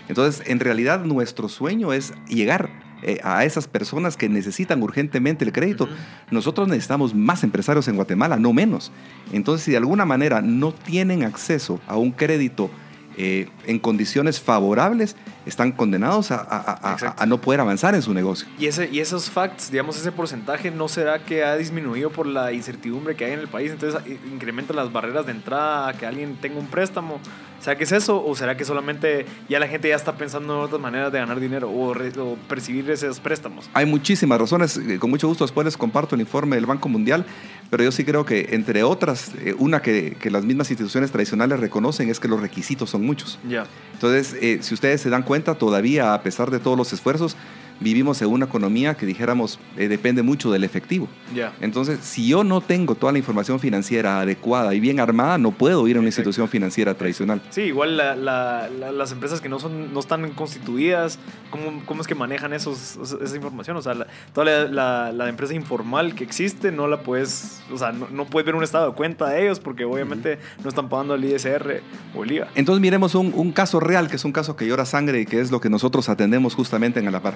[0.10, 2.70] Entonces, en realidad, nuestro sueño es llegar
[3.04, 5.90] eh, a esas personas que necesitan urgentemente el crédito.
[6.32, 8.92] Nosotros necesitamos más empresarios en Guatemala, no menos.
[9.32, 12.70] Entonces, si de alguna manera no tienen acceso a un crédito
[13.18, 18.14] eh, en condiciones favorables, están condenados a, a- a- a no poder avanzar en su
[18.14, 18.48] negocio.
[18.58, 22.52] Y, ese, y esos facts, digamos, ese porcentaje, ¿no será que ha disminuido por la
[22.54, 23.72] incertidumbre que hay en el país?
[23.72, 24.02] Entonces,
[24.32, 27.20] incrementan las barreras de entrada a que alguien tenga un préstamo.
[27.60, 28.22] ¿Será que es eso?
[28.26, 31.40] ¿O será que solamente ya la gente ya está pensando en otras maneras de ganar
[31.40, 33.70] dinero o, re- o percibir esos préstamos?
[33.74, 37.26] Hay muchísimas razones, eh, con mucho gusto después les comparto el informe del Banco Mundial,
[37.70, 41.58] pero yo sí creo que entre otras, eh, una que, que las mismas instituciones tradicionales
[41.62, 43.40] reconocen es que los requisitos son muchos.
[43.48, 43.66] Ya.
[43.94, 47.36] Entonces, eh, si ustedes se dan todavía a pesar de todos los esfuerzos,
[47.80, 51.08] vivimos en una economía que dijéramos eh, depende mucho del efectivo.
[51.36, 51.54] Ya.
[51.62, 55.88] Entonces, si yo no tengo toda la información financiera adecuada y bien armada, no puedo
[55.88, 56.30] ir a una Exacto.
[56.30, 57.42] institución financiera tradicional.
[57.50, 62.02] Sí, igual la- la- la- las empresas que no son no están constituidas, ¿cómo, cómo
[62.02, 63.78] es que manejan esos, esa información?
[63.78, 63.94] O sea,
[64.34, 68.56] toda la, empresa informal que existe no la puedes, o sea, no, no puedes ver
[68.56, 71.82] un estado de cuenta de ellos porque obviamente no están pagando el ISR
[72.16, 72.48] o el IVA.
[72.56, 75.40] Entonces miremos un, un caso real, que es un caso que llora sangre y que
[75.40, 77.36] es lo que nosotros atendemos justamente en Alapar.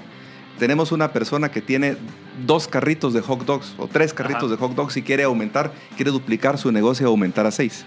[0.59, 1.97] Tenemos una persona que tiene
[2.45, 4.51] dos carritos de hot dogs o tres carritos Ajá.
[4.51, 7.85] de hot dogs y quiere aumentar, quiere duplicar su negocio y aumentar a seis.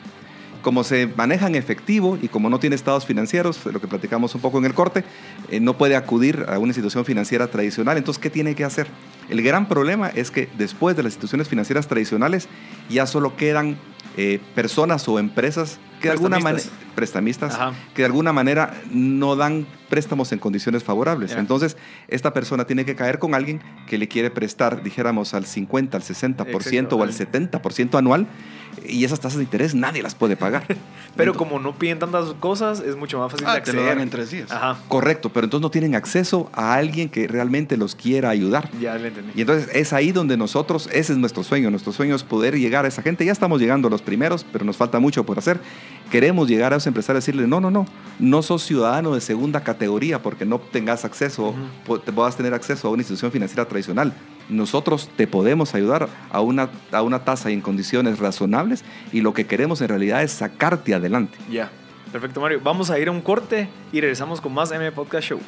[0.63, 4.43] Como se maneja en efectivo y como no tiene estados financieros, lo que platicamos un
[4.43, 5.05] poco en el corte,
[5.49, 7.97] eh, no puede acudir a una institución financiera tradicional.
[7.97, 8.87] Entonces, ¿qué tiene que hacer?
[9.31, 12.47] El gran problema es que después de las instituciones financieras tradicionales
[12.91, 13.79] ya solo quedan
[14.17, 17.55] eh, personas o empresas que de alguna manera Prestamistas.
[17.55, 17.73] Ajá.
[17.95, 21.33] que de alguna manera no dan préstamos en condiciones favorables.
[21.33, 21.77] Entonces,
[22.09, 26.03] esta persona tiene que caer con alguien que le quiere prestar, dijéramos, al 50, al
[26.03, 28.27] 60% Exacto, o al al- 70% anual,
[28.87, 30.67] y esas tasas de interés nadie las puede pagar.
[31.17, 33.95] Pero como no piden tantas cosas, es mucho más fácil de Ah, te lo acceder.
[33.97, 34.51] dan en tres días.
[34.51, 38.71] Ajá, Correcto, pero entonces no tienen acceso a alguien que realmente los quiera ayudar.
[38.81, 39.33] ya le entendí.
[39.35, 42.85] Y entonces es ahí donde nosotros, ese es nuestro sueño, nuestro sueño es poder llegar
[42.85, 43.25] a esa gente.
[43.25, 45.61] Ya estamos llegando a los primeros, pero nos falta mucho por hacer.
[46.11, 47.87] Queremos llegar a esos empresarios y decirles, no, no, no,
[48.19, 51.55] no sos ciudadano de segunda categoría porque no tengas acceso,
[52.05, 54.13] te puedas tener acceso a una institución financiera tradicional.
[54.49, 59.35] Nosotros te podemos ayudar a una, a una tasa y en condiciones razonables y lo
[59.35, 61.39] que queremos en realidad es sacarte adelante.
[61.51, 61.71] Ya.
[62.13, 62.61] Perfecto, Mario.
[62.63, 65.41] Vamos a ir a un corte y regresamos con más M Podcast Show.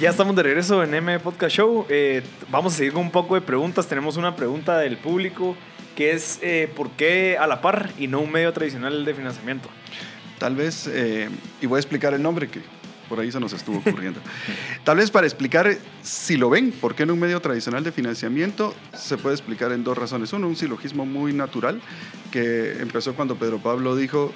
[0.00, 1.86] Ya estamos de regreso en M Podcast Show.
[1.88, 3.86] Eh, vamos a seguir con un poco de preguntas.
[3.86, 5.56] Tenemos una pregunta del público
[5.96, 9.68] que es eh, ¿por qué a la par y no un medio tradicional de financiamiento?
[10.38, 11.28] Tal vez, eh,
[11.60, 12.60] y voy a explicar el nombre que
[13.08, 14.20] por ahí se nos estuvo ocurriendo.
[14.84, 17.92] Tal vez para explicar eh, si lo ven, por qué en un medio tradicional de
[17.92, 20.32] financiamiento, se puede explicar en dos razones.
[20.32, 21.80] Uno, un silogismo muy natural
[22.30, 24.32] que empezó cuando Pedro Pablo dijo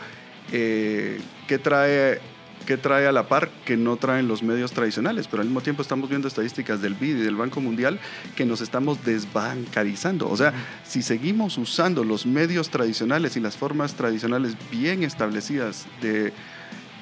[0.53, 2.21] eh, ¿qué trae
[2.69, 5.81] qué trae a la par que no traen los medios tradicionales, pero al mismo tiempo
[5.81, 7.99] estamos viendo estadísticas del BID y del Banco Mundial
[8.37, 10.29] que nos estamos desbancarizando.
[10.29, 10.53] O sea,
[10.85, 16.35] si seguimos usando los medios tradicionales y las formas tradicionales bien establecidas de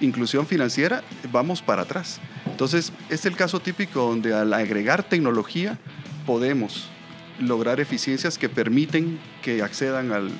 [0.00, 1.02] inclusión financiera,
[1.32, 2.20] vamos para atrás.
[2.48, 5.80] Entonces, es el caso típico donde al agregar tecnología
[6.26, 6.88] podemos
[7.40, 10.30] lograr eficiencias que permiten que accedan al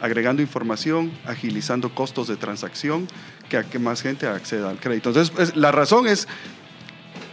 [0.00, 3.08] agregando información, agilizando costos de transacción,
[3.48, 5.10] que más gente acceda al crédito.
[5.10, 6.26] Entonces, pues, la razón es,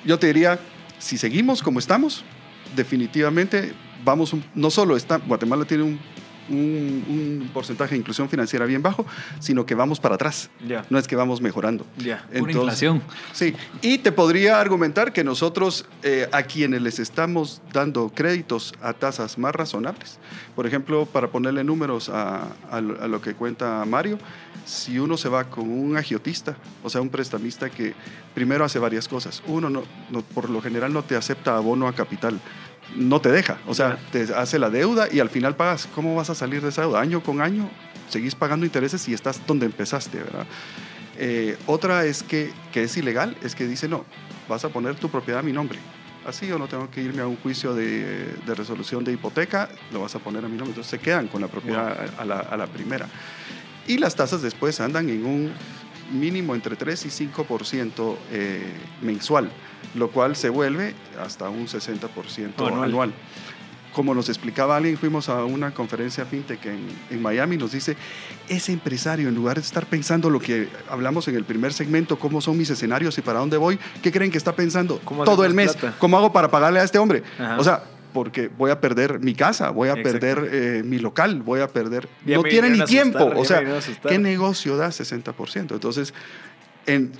[0.05, 0.59] yo te diría,
[0.99, 2.23] si seguimos como estamos,
[2.75, 3.73] definitivamente
[4.03, 5.99] vamos, un- no solo está, Guatemala tiene un,
[6.49, 7.05] un-
[7.43, 9.05] un porcentaje de inclusión financiera bien bajo,
[9.39, 10.49] sino que vamos para atrás.
[10.67, 10.83] Ya.
[10.89, 11.85] No es que vamos mejorando.
[11.97, 12.27] Ya.
[12.37, 13.01] Pura inflación.
[13.31, 18.91] Sí, y te podría argumentar que nosotros eh, a quienes les estamos dando créditos a
[18.91, 20.19] tasas más razonables,
[20.53, 24.19] por ejemplo, para ponerle números a, a lo, a lo que cuenta Mario,
[24.65, 27.93] si uno se va con un agiotista, o sea, un prestamista que
[28.33, 29.43] primero hace varias cosas.
[29.47, 32.39] Uno, no, no- por lo general, no te acepta abono a capital.
[32.95, 35.87] No te deja, o sea, te hace la deuda y al final pagas.
[35.95, 36.99] ¿Cómo vas a salir de esa deuda?
[37.01, 37.69] Año con año
[38.09, 40.45] seguís pagando intereses y estás donde empezaste, ¿verdad?
[41.17, 44.05] Eh, otra es que, que es ilegal, es que dice, no,
[44.49, 45.79] vas a poner tu propiedad a mi nombre.
[46.27, 50.01] Así o no tengo que irme a un juicio de, de resolución de hipoteca, lo
[50.01, 50.69] vas a poner a mi nombre.
[50.69, 53.07] Entonces se quedan con la propiedad a, a la, a la primera.
[53.87, 55.51] Y las tasas después andan en un
[56.11, 58.61] mínimo entre 3 y 5% eh,
[59.01, 59.49] mensual,
[59.95, 62.83] lo cual se vuelve hasta un 60% Anual.
[62.83, 63.13] anual.
[63.93, 67.95] Como nos explicaba alguien, fuimos a una conferencia fintech en, en Miami, nos dice,
[68.49, 72.41] ese empresario, en lugar de estar pensando lo que hablamos en el primer segmento, cómo
[72.41, 75.45] son mis escenarios y para dónde voy, ¿qué creen que está pensando ¿Cómo hacer todo
[75.45, 75.75] el mes?
[75.75, 75.95] plata?
[75.99, 77.21] ¿Cómo hago para pagarle a este hombre?
[77.37, 77.57] Ajá.
[77.59, 81.59] O sea, porque voy a perder mi casa, voy a perder eh, mi local, voy
[81.59, 82.07] a perder...
[82.25, 83.19] Ya no tiene ni tiempo.
[83.19, 83.97] asustar, ya o sea.
[84.07, 85.71] ¿qué negocio da 60%?
[85.71, 86.13] Entonces,
[86.85, 87.11] en,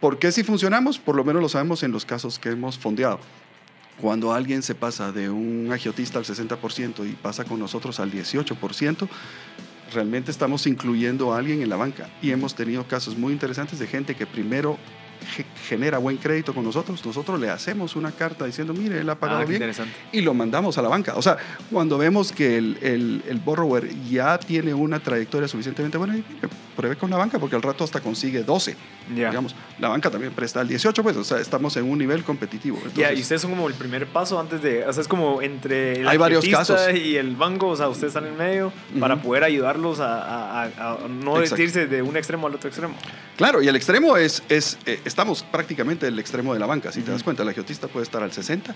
[0.00, 0.98] ¿por qué si funcionamos?
[0.98, 3.20] Por lo menos lo sabemos en los casos que hemos fondeado.
[4.00, 9.08] Cuando alguien se pasa de un agiotista al 60% y pasa con nosotros al 18%,
[9.92, 12.08] realmente estamos incluyendo a alguien en la banca.
[12.22, 14.78] Y hemos tenido casos muy interesantes de gente que primero
[15.68, 19.40] genera buen crédito con nosotros, nosotros le hacemos una carta diciendo, mire, él ha pagado
[19.40, 19.62] Ah, bien,
[20.12, 21.14] y lo mandamos a la banca.
[21.16, 21.36] O sea,
[21.70, 26.18] cuando vemos que el, el, el borrower ya tiene una trayectoria suficientemente buena,
[26.76, 28.76] pruebe con la banca porque al rato hasta consigue 12.
[29.16, 29.28] Ya.
[29.28, 32.78] Digamos, la banca también presta al 18, pues, o sea, estamos en un nivel competitivo.
[32.96, 36.08] Y ustedes son como el primer paso antes de, o sea, es como entre el
[36.08, 36.80] Hay varios casos.
[36.94, 40.92] y el banco, o sea, ustedes están en medio para poder ayudarlos a, a- a-
[41.04, 41.62] a no Exacto.
[41.62, 42.94] irse de un extremo al otro extremo.
[43.36, 46.92] Claro, y el extremo es, es eh, estamos prácticamente en el extremo de la banca,
[46.92, 48.74] si te das cuenta, el agiotista puede estar al 60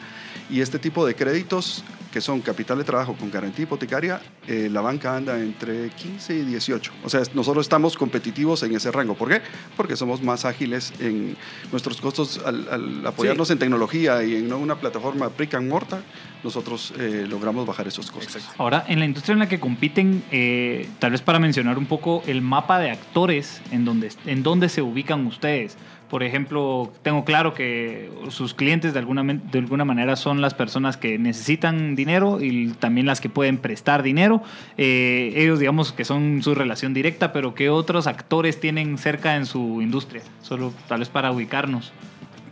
[0.51, 4.81] y este tipo de créditos que son capital de trabajo con garantía hipotecaria, eh, la
[4.81, 6.93] banca anda entre 15 y 18.
[7.05, 9.15] O sea, nosotros estamos competitivos en ese rango.
[9.15, 9.43] ¿Por qué?
[9.77, 11.37] Porque somos más ágiles en
[11.73, 16.03] nuestros costos al, al apoyarnos en tecnología y en una plataforma brick and mortar,
[16.45, 18.37] nosotros eh, logramos bajar esos costos.
[18.37, 18.63] Exacto.
[18.63, 22.23] Ahora, en la industria en la que compiten, eh, tal vez para mencionar un poco
[22.27, 25.77] el mapa de actores en donde, en donde se ubican ustedes.
[26.11, 30.55] Por ejemplo, tengo claro que sus clientes de alguna, men- de alguna manera son las
[30.55, 34.43] personas que necesitan dinero y también las que pueden prestar dinero.
[34.77, 39.47] Eh, ellos digamos que son su relación directa, pero ¿qué otros actores tienen cerca en
[39.47, 40.23] su industria?
[40.43, 41.93] Solo tal vez para ubicarnos.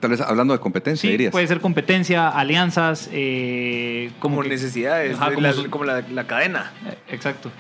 [0.01, 1.31] Tal vez hablando de competencia, Sí, dirías.
[1.31, 6.27] puede ser competencia, alianzas, eh, Como, que- necesidades, Ajá, como la- su- como la, la
[6.27, 6.73] cadena.
[6.87, 7.51] Eh, Exacto.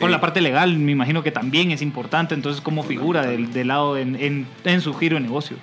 [0.00, 3.68] Con la parte legal, me imagino que también es importante, entonces, ¿cómo figura del, del
[3.68, 5.56] lado en, en- en su giro de negocio?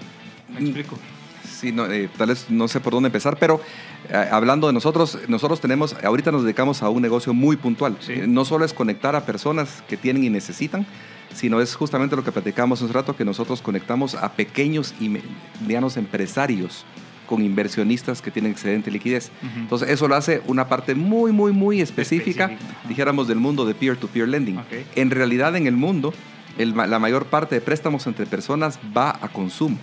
[0.53, 0.63] ¿Me Mm.
[0.65, 0.97] explico?
[1.43, 3.61] Sí, no, eh, tal vez no sé por dónde empezar, pero
[4.09, 7.97] eh, hablando de nosotros, nosotros tenemos, ahorita nos dedicamos a un negocio muy puntual.
[7.99, 8.13] Sí.
[8.13, 10.85] Eh, no solo es conectar a personas que tienen y necesitan,
[11.35, 15.09] sino es justamente lo que platicamos hace un rato, que nosotros conectamos a pequeños y
[15.09, 15.21] me-
[15.61, 16.83] medianos empresarios
[17.31, 19.31] con inversionistas que tienen excedente de liquidez.
[19.55, 22.51] Entonces, eso lo hace una parte muy, muy, muy específica,
[22.89, 24.57] dijéramos, del mundo de peer-to-peer lending.
[24.57, 24.65] Ok.
[24.95, 26.13] En realidad, en el mundo,
[26.57, 29.77] el la mayor parte de préstamos entre personas va a consumo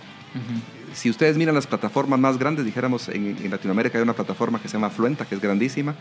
[0.93, 4.67] si ustedes miran las plataformas más grandes, dijéramos en, en Latinoamérica hay una plataforma que
[4.67, 5.95] se llama Fluenta, que es grandísima,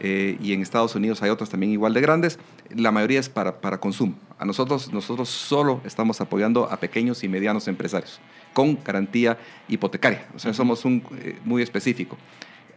[0.00, 2.38] eh, y en Estados Unidos hay otras también igual de grandes,
[2.74, 4.14] la mayoría es para, para consumo.
[4.38, 8.20] A nosotros, nosotros solo estamos apoyando a pequeños y medianos empresarios,
[8.52, 12.16] con garantía hipotecaria, o sea, somos un, eh, muy específico.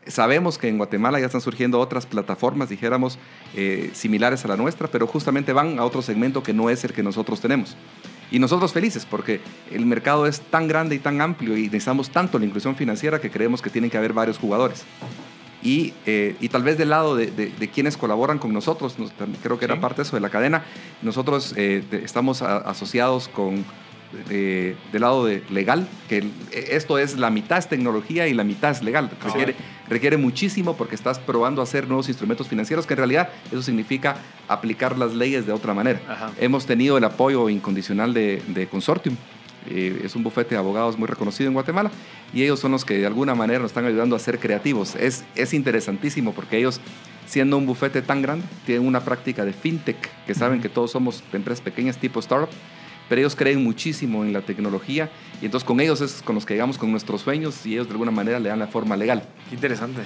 [0.07, 3.19] Sabemos que en Guatemala ya están surgiendo otras plataformas, dijéramos,
[3.55, 6.93] eh, similares a la nuestra, pero justamente van a otro segmento que no es el
[6.93, 7.75] que nosotros tenemos.
[8.31, 12.37] Y nosotros felices porque el mercado es tan grande y tan amplio y necesitamos tanto
[12.39, 14.85] la inclusión financiera que creemos que tienen que haber varios jugadores.
[15.61, 19.11] Y, eh, y tal vez del lado de, de- de quienes colaboran con nosotros, nos-
[19.43, 19.81] creo que era Sí.
[19.81, 20.63] parte de eso de la cadena,
[21.01, 23.65] nosotros eh, de- estamos a- asociados con
[24.31, 28.33] eh, del lado de legal, que el- eh, esto es la mitad es tecnología y
[28.33, 29.11] la mitad es legal.
[29.23, 29.53] Requiere,
[29.87, 34.15] requiere muchísimo porque estás probando hacer nuevos instrumentos financieros, que en realidad eso significa
[34.47, 36.01] aplicar las leyes de otra manera.
[36.09, 36.31] Ajá.
[36.39, 39.15] Hemos tenido el apoyo incondicional de, de Consortium.
[39.67, 41.91] Eh, es un bufete de abogados muy reconocido en Guatemala
[42.33, 44.95] y ellos son los que de alguna manera nos están ayudando a ser creativos.
[44.95, 46.79] Es, es interesantísimo porque ellos,
[47.25, 51.23] siendo un bufete tan grande, tienen una práctica de fintech, que saben que todos somos
[51.33, 52.49] empresas pequeñas tipo startup,
[53.09, 55.09] pero ellos creen muchísimo en la tecnología
[55.41, 57.93] y entonces con ellos es con los que llegamos con nuestros sueños y ellos de
[57.93, 59.23] alguna manera le dan la forma legal.
[59.49, 60.01] Qué interesante.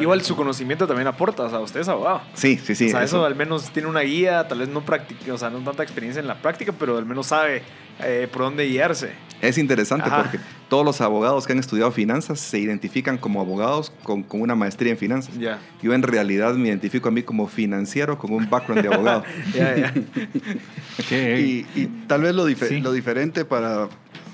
[0.00, 2.20] Igual su conocimiento también aporta, o sea, usted es abogado.
[2.34, 2.88] Sí, sí, sí.
[2.88, 3.18] o sea, eso.
[3.18, 3.24] eso.
[3.24, 6.26] al menos tiene una guía, tal vez no practica, o sea, no tanta experiencia en
[6.26, 7.62] la práctica, pero al menos sabe
[8.00, 9.10] eh, por dónde guiarse.
[9.42, 10.22] Es interesante Ajá.
[10.22, 10.38] porque
[10.70, 14.92] todos los abogados que han estudiado finanzas se identifican como abogados con, con una maestría
[14.92, 15.36] en finanzas.
[15.38, 15.58] Ya.
[15.82, 19.24] Yo en realidad me identifico a mí como financiero con un background de abogado.
[19.54, 19.94] Ya, ya.
[21.08, 21.40] Qué-
[21.74, 22.80] Y, y tal vez lo, dife- Sí.
[22.80, 23.88] lo diferente para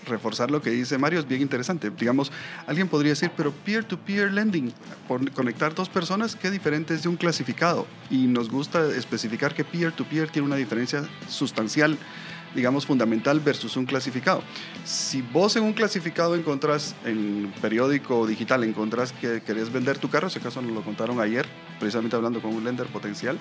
[0.07, 1.90] reforzar lo que dice Mario es bien interesante.
[1.90, 2.31] Digamos,
[2.66, 4.72] alguien podría decir, pero peer-to-peer lending,
[5.09, 7.87] por conectar dos personas, ¿qué diferente es de un clasificado?
[8.11, 11.96] Y nos gusta especificar que peer-to-peer tiene una diferencia sustancial,
[12.54, 14.42] digamos, fundamental versus un clasificado.
[14.84, 20.28] Si vos en un clasificado encontrás, en periódico digital, encontrás que querés vender tu carro,
[20.28, 21.46] ese caso nos lo contaron ayer,
[21.80, 23.38] precisamente hablando con un lender potencial,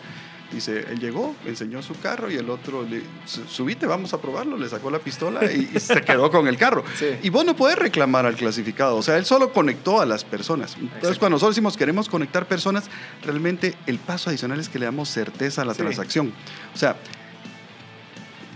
[0.52, 4.58] Dice, él llegó, enseñó su carro y el otro le "Su- subite, vamos a probarlo,
[4.58, 6.84] le sacó la pistola y, y se quedó con el carro.
[7.00, 7.05] Sí.
[7.24, 10.74] Y vos no puedes reclamar al clasificado, o sea, él solo conectó a las personas.
[10.74, 11.20] Entonces, Exacto.
[11.22, 12.89] cuando nosotros decimos queremos conectar personas,
[13.24, 15.78] realmente el paso adicional es que le damos certeza a la Sí.
[15.84, 16.34] transacción.
[16.76, 16.97] O sea,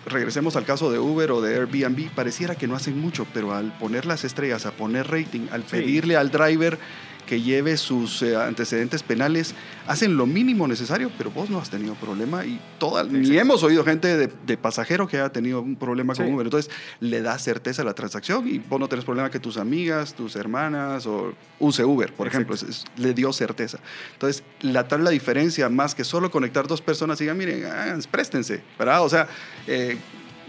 [0.06, 3.78] regresemos al caso de Uber o de Airbnb, pareciera que no hacen mucho, pero al
[3.78, 5.68] poner las estrellas, a poner rating, al Sí.
[5.72, 6.78] pedirle al driver
[7.26, 9.56] que lleve sus eh, antecedentes penales,
[9.88, 13.84] hacen lo mínimo necesario, pero vos no has tenido problema y toda, ni hemos oído
[13.84, 16.32] gente de, de pasajero que haya tenido un problema con Sí.
[16.32, 16.46] Uber.
[16.46, 20.14] Entonces, le da certeza a la transacción y vos no tenés problema que tus amigas,
[20.14, 22.54] tus hermanas o use Uber, por Exacto.
[22.54, 23.80] ejemplo, es- es- le dio certeza.
[24.14, 27.98] Entonces, la tal la diferencia más que solo conectar dos personas y digan, miren, ah,
[28.12, 29.04] préstense, ¿verdad?
[29.04, 29.28] O sea,
[29.68, 29.98] eh,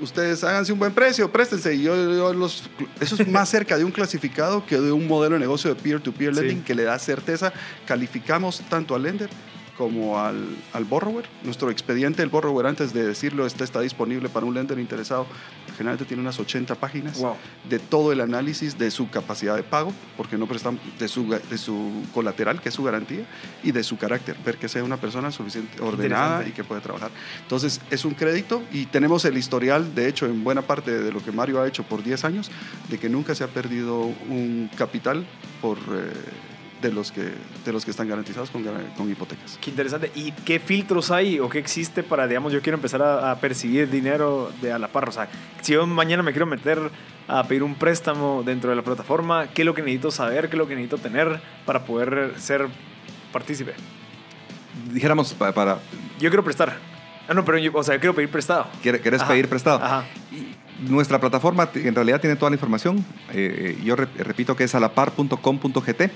[0.01, 1.75] ustedes háganse un buen precio, préstense.
[1.75, 2.69] Y yo, yo los,
[3.01, 6.35] eso es más cerca de un clasificado que de un modelo de negocio de peer-to-peer
[6.35, 7.53] lending que le da certeza.
[7.87, 9.31] Calificamos tanto al lender
[9.77, 11.27] como al, al borrower.
[11.45, 15.27] Nuestro expediente del borrower, antes de decirlo, este está disponible para un lender interesado.
[15.77, 17.37] Generalmente tiene unas 80 páginas Wow.
[17.69, 21.59] de todo el análisis de su capacidad de pago, porque no prestan de su, de
[21.59, 23.27] su colateral, que es su garantía,
[23.63, 27.11] y de su carácter, ver que sea una persona suficiente ordenada y que puede trabajar.
[27.43, 31.23] Entonces, es un crédito y tenemos el historial, de hecho, en buena parte de lo
[31.23, 32.51] que Mario ha hecho por 10 años,
[32.89, 35.27] de que nunca se ha perdido un capital
[35.61, 36.13] por, eh,
[36.83, 37.33] de, los que,
[37.65, 38.65] de los que están garantizados con,
[38.97, 39.59] con hipotecas.
[39.61, 40.11] Qué interesante.
[40.15, 43.89] ¿Y qué filtros hay o qué existe para, digamos, yo quiero empezar a, a percibir
[43.91, 45.09] dinero de a la par?
[45.09, 45.29] O sea,
[45.63, 46.79] si yo mañana me quiero meter
[47.29, 50.49] a pedir un préstamo dentro de la plataforma, ¿qué es lo que necesito saber?
[50.49, 52.67] ¿Qué es lo que necesito tener para poder ser
[53.33, 53.75] partícipe?
[54.93, 55.79] Dijéramos pa- para...
[56.21, 56.77] Yo quiero prestar.
[57.29, 58.67] Ah, no, pero yo, o sea, yo quiero pedir prestado.
[58.83, 59.83] ¿quiere- ¿Querés Ajá, pedir prestado?
[59.83, 60.05] Ajá.
[60.89, 63.05] Nuestra plataforma en realidad tiene toda la información.
[63.33, 66.11] Eh, yo re- repito que es alapar.com.gt.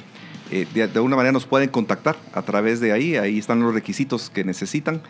[0.50, 3.16] Eh, de, de alguna manera nos pueden contactar a través de ahí.
[3.16, 5.02] Ahí están los requisitos que necesitan,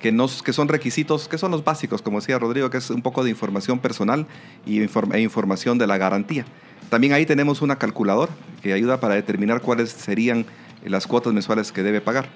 [0.00, 3.02] que, nos, que son requisitos, que son los básicos, como decía Rodrigo, que es un
[3.02, 4.26] poco de información personal
[4.64, 6.46] y e información de la garantía.
[6.90, 8.32] También ahí tenemos una calculadora
[8.62, 10.46] que ayuda para determinar cuáles serían
[10.84, 12.28] las cuotas mensuales que debe pagar.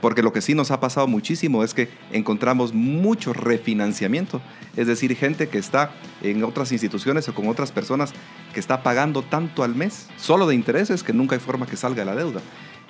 [0.00, 4.40] Porque lo que sí nos ha pasado muchísimo es que encontramos mucho refinanciamiento.
[4.76, 5.90] Es decir, gente que está
[6.22, 8.12] en otras instituciones o con otras personas
[8.54, 12.04] que está pagando tanto al mes, solo de intereses, que nunca hay forma que salga
[12.04, 12.40] la deuda.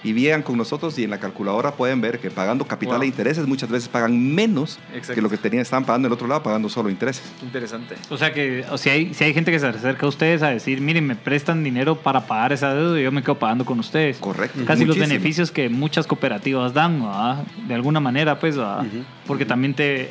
[0.05, 3.03] Y vean con nosotros y en la calculadora pueden ver que pagando capital Wow.
[3.03, 5.15] e intereses muchas veces pagan menos Exacto.
[5.15, 7.25] que lo que tenían, estaban pagando en el otro lado, pagando solo intereses.
[7.43, 7.97] Interesante.
[8.09, 10.51] O sea que, o sea, hay, si hay gente que se acerca a ustedes a
[10.51, 13.81] decir, miren, me prestan dinero para pagar esa deuda y yo me quedo pagando con
[13.81, 14.19] ustedes.
[14.19, 14.61] Correcto.
[14.65, 17.43] Casi los beneficios que muchas cooperativas dan, ¿verdad?
[17.67, 18.57] de alguna manera, pues.
[18.57, 19.05] Ujú.
[19.27, 20.11] porque también te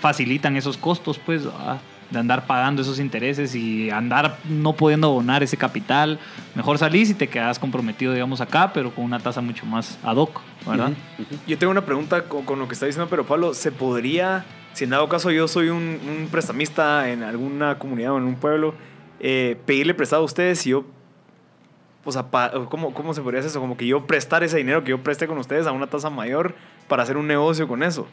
[0.00, 1.80] facilitan esos costos, pues, ¿verdad?
[2.10, 6.18] De andar pagando esos intereses y andar no pudiendo abonar ese capital.
[6.54, 10.16] Mejor salís y te quedas comprometido, digamos, acá, pero con una tasa mucho más ad
[10.16, 10.92] hoc, ¿verdad?
[11.46, 14.90] Yo tengo una pregunta con, lo que está diciendo, pero Pablo, ¿se podría, si en
[14.90, 18.74] dado caso yo soy un, prestamista en alguna comunidad o en un pueblo,
[19.20, 20.84] eh, pedirle prestado a ustedes si yo,
[22.04, 23.60] o sea, pa- ¿cómo, ¿cómo se podría hacer eso?
[23.60, 26.54] Como que yo prestar ese dinero que yo preste con ustedes a una tasa mayor
[26.86, 28.06] para hacer un negocio con eso.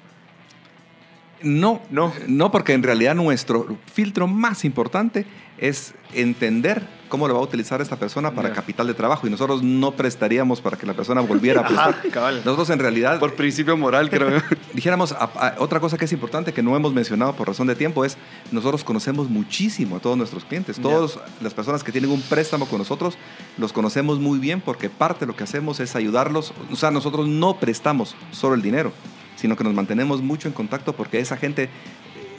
[1.43, 2.13] No, No.
[2.27, 5.25] no, porque en realidad nuestro filtro más importante
[5.57, 9.61] es entender cómo lo va a utilizar esta persona para capital de trabajo y nosotros
[9.61, 11.89] no prestaríamos para que la persona volviera a prestar.
[11.89, 12.35] Ajá, cabal.
[12.45, 14.41] Nosotros en realidad Por principio moral, creo.
[14.73, 17.75] dijéramos, a- a- otra cosa que es importante que no hemos mencionado por razón de
[17.75, 18.17] tiempo es,
[18.51, 20.79] nosotros conocemos muchísimo a todos nuestros clientes.
[20.79, 23.17] Todas las personas que tienen un préstamo con nosotros,
[23.57, 26.53] los conocemos muy bien porque parte de lo que hacemos es ayudarlos.
[26.71, 28.93] O sea, nosotros no prestamos solo el dinero,
[29.41, 31.67] sino que nos mantenemos mucho en contacto porque esa gente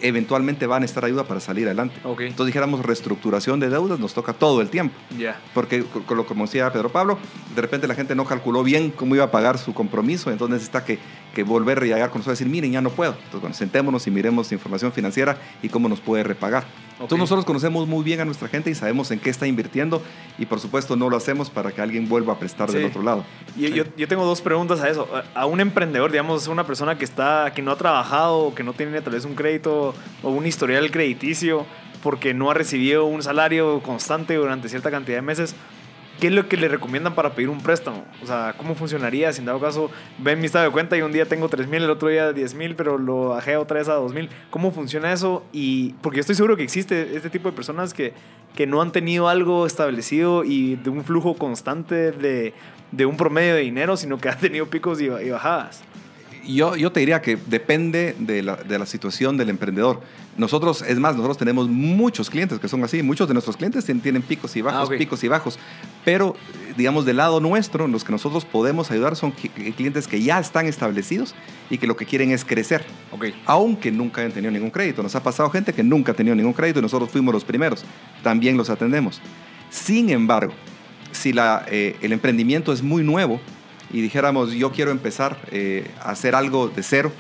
[0.01, 1.95] eventualmente va a necesitar ayuda para salir adelante.
[2.05, 2.23] Ok.
[2.23, 4.95] Entonces dijéramos reestructuración de deudas nos toca todo el tiempo.
[5.17, 5.41] Ya.
[5.55, 7.19] Porque, co- co- como decía Pedro Pablo,
[7.55, 10.85] de repente la gente no calculó bien cómo iba a pagar su compromiso, entonces necesita
[10.85, 10.99] que,
[11.35, 13.13] que volver a llegar con nosotros y decir, miren, ya no puedo.
[13.13, 16.65] Entonces, bueno, sentémonos y miremos información financiera y cómo nos puede repagar.
[17.03, 20.03] Entonces, nosotros conocemos muy bien a nuestra gente y sabemos en qué está invirtiendo
[20.39, 23.25] y, por supuesto, no lo hacemos para que alguien vuelva a prestar del otro lado.
[23.57, 25.09] Yo, yo, yo tengo dos preguntas a eso.
[25.35, 29.01] A- un emprendedor, digamos, una persona que está, que no ha trabajado, que no tiene
[29.01, 31.67] tal vez un crédito o un historial crediticio
[32.03, 35.55] porque no ha recibido un salario constante durante cierta cantidad de meses.
[36.23, 38.05] ¿Qué es lo que le recomiendan para pedir un préstamo?
[38.23, 41.11] O sea, ¿cómo funcionaría si en dado caso ven mi estado de cuenta y un
[41.11, 43.95] día tengo 3 mil, el otro día 10 mil, pero lo bajé otra vez a
[43.95, 44.31] 2 mil?
[44.51, 45.45] ¿Cómo funciona eso?
[45.53, 48.13] Y porque yo estoy seguro que existe este tipo de personas que,
[48.55, 52.55] que no han tenido algo establecido y de un flujo constante de,
[52.93, 55.83] de un promedio de dinero, sino que han tenido picos y, y bajadas.
[56.47, 60.01] Yo, yo te diría que depende de la, de la situación del emprendedor.
[60.37, 63.01] Nosotros, es más, nosotros tenemos muchos clientes que son así.
[63.03, 65.57] Muchos de nuestros clientes tien- tienen picos y bajos, Ah, picos y bajos.
[66.05, 66.35] Pero,
[66.69, 70.39] eh, digamos, del lado nuestro, los que nosotros podemos ayudar son qui- clientes que ya
[70.41, 71.35] están establecidos
[71.71, 72.85] y que lo que quieren es crecer.
[73.47, 75.03] Aunque nunca hayan tenido ningún crédito.
[75.03, 77.85] Nos ha pasado gente que nunca ha tenido ningún crédito y nosotros fuimos los primeros.
[78.23, 79.21] También los atendemos.
[79.71, 80.53] Sin embargo,
[81.13, 83.41] si la, eh, el emprendimiento es muy nuevo
[83.93, 87.13] y dijéramos yo quiero empezar eh, a hacer algo de cero,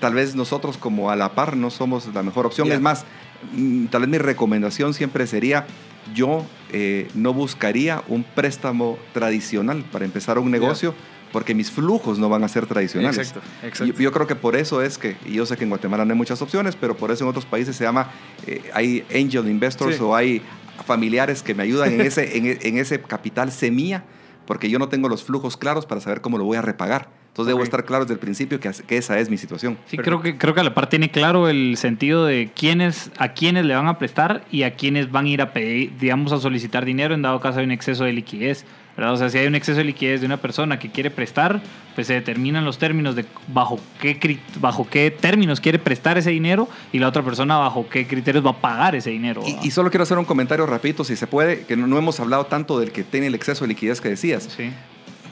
[0.00, 2.66] tal vez nosotros como a la par no somos la mejor opción.
[2.68, 2.74] Ya.
[2.74, 3.04] Es más,
[3.52, 5.66] mm, tal vez mi recomendación siempre sería
[6.12, 10.94] yo eh, no buscaría un préstamo tradicional para empezar un negocio.
[11.32, 13.18] Porque mis flujos no van a ser tradicionales.
[13.18, 13.92] Exacto, exacto.
[13.94, 16.12] Yo, yo creo que por eso es que, y yo sé que en Guatemala no
[16.12, 18.08] hay muchas opciones, pero por eso en otros países se llama,
[18.46, 20.00] eh, hay angel investors Sí.
[20.02, 20.42] o hay
[20.86, 24.04] familiares que me ayudan en ese, en, e- en ese capital semilla,
[24.46, 27.08] porque yo no tengo los flujos claros para saber cómo lo voy a repagar.
[27.34, 29.76] Entonces debo estar claro desde el principio que, esa es mi situación.
[29.86, 33.30] Sí, creo que, creo que a la par tiene claro el sentido de quiénes, a
[33.30, 36.38] quiénes le van a prestar y a quiénes van a ir a pedir, digamos, a
[36.38, 38.64] solicitar dinero en dado caso hay un exceso de liquidez.
[38.96, 39.14] ¿verdad?
[39.14, 41.60] O sea, si hay un exceso de liquidez de una persona que quiere prestar,
[41.96, 46.68] pues se determinan los términos de bajo qué, bajo qué términos quiere prestar ese dinero
[46.92, 49.42] y la otra persona bajo qué criterios va a pagar ese dinero.
[49.64, 52.46] Y solo quiero hacer un comentario rapidito, si se puede, que no, no hemos hablado
[52.46, 54.48] tanto del que tiene el exceso de liquidez que decías.
[54.56, 54.70] Sí.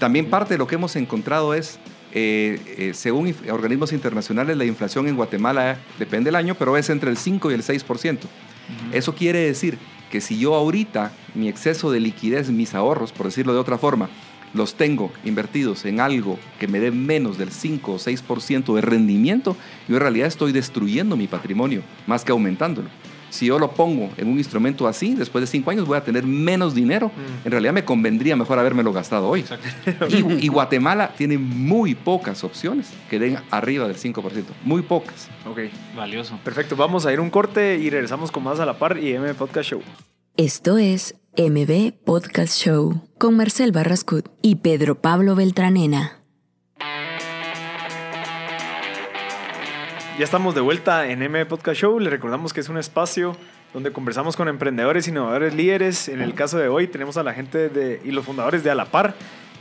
[0.02, 1.78] También parte de lo que hemos encontrado es,
[2.12, 7.08] eh, eh, según organismos internacionales, la inflación en Guatemala depende del año, pero es entre
[7.08, 8.26] el 5 y el 6%.
[8.92, 9.78] Eso quiere decir
[10.10, 14.10] que si yo ahorita mi exceso de liquidez, mis ahorros, por decirlo de otra forma,
[14.54, 19.56] los tengo invertidos en algo que me dé menos del 5 o 6% de rendimiento,
[19.86, 22.88] yo en realidad estoy destruyendo mi patrimonio más que aumentándolo.
[23.32, 26.24] Si yo lo pongo en un instrumento así, después de 5 años voy a tener
[26.24, 27.08] menos dinero.
[27.08, 27.46] Mm.
[27.46, 29.44] En realidad me convendría mejor habérmelo gastado hoy.
[30.10, 34.44] Y, y Guatemala tiene muy pocas opciones que den arriba del 5%.
[34.64, 35.28] Muy pocas.
[35.48, 35.60] Ok,
[35.96, 36.38] Valioso.
[36.44, 36.76] perfecto.
[36.76, 39.70] Vamos a ir un corte y regresamos con más a la par y M Podcast
[39.70, 39.82] Show.
[40.36, 46.21] Esto es MB Podcast Show con Marcel Barrascut y Pedro Pablo Beltranena.
[50.18, 51.98] Ya estamos de vuelta en M Podcast Show.
[51.98, 53.34] Les recordamos que es un espacio
[53.72, 56.08] donde conversamos con emprendedores, innovadores, líderes.
[56.08, 58.74] En el caso de hoy tenemos a la gente de, y los fundadores de A
[58.74, 59.14] la Par,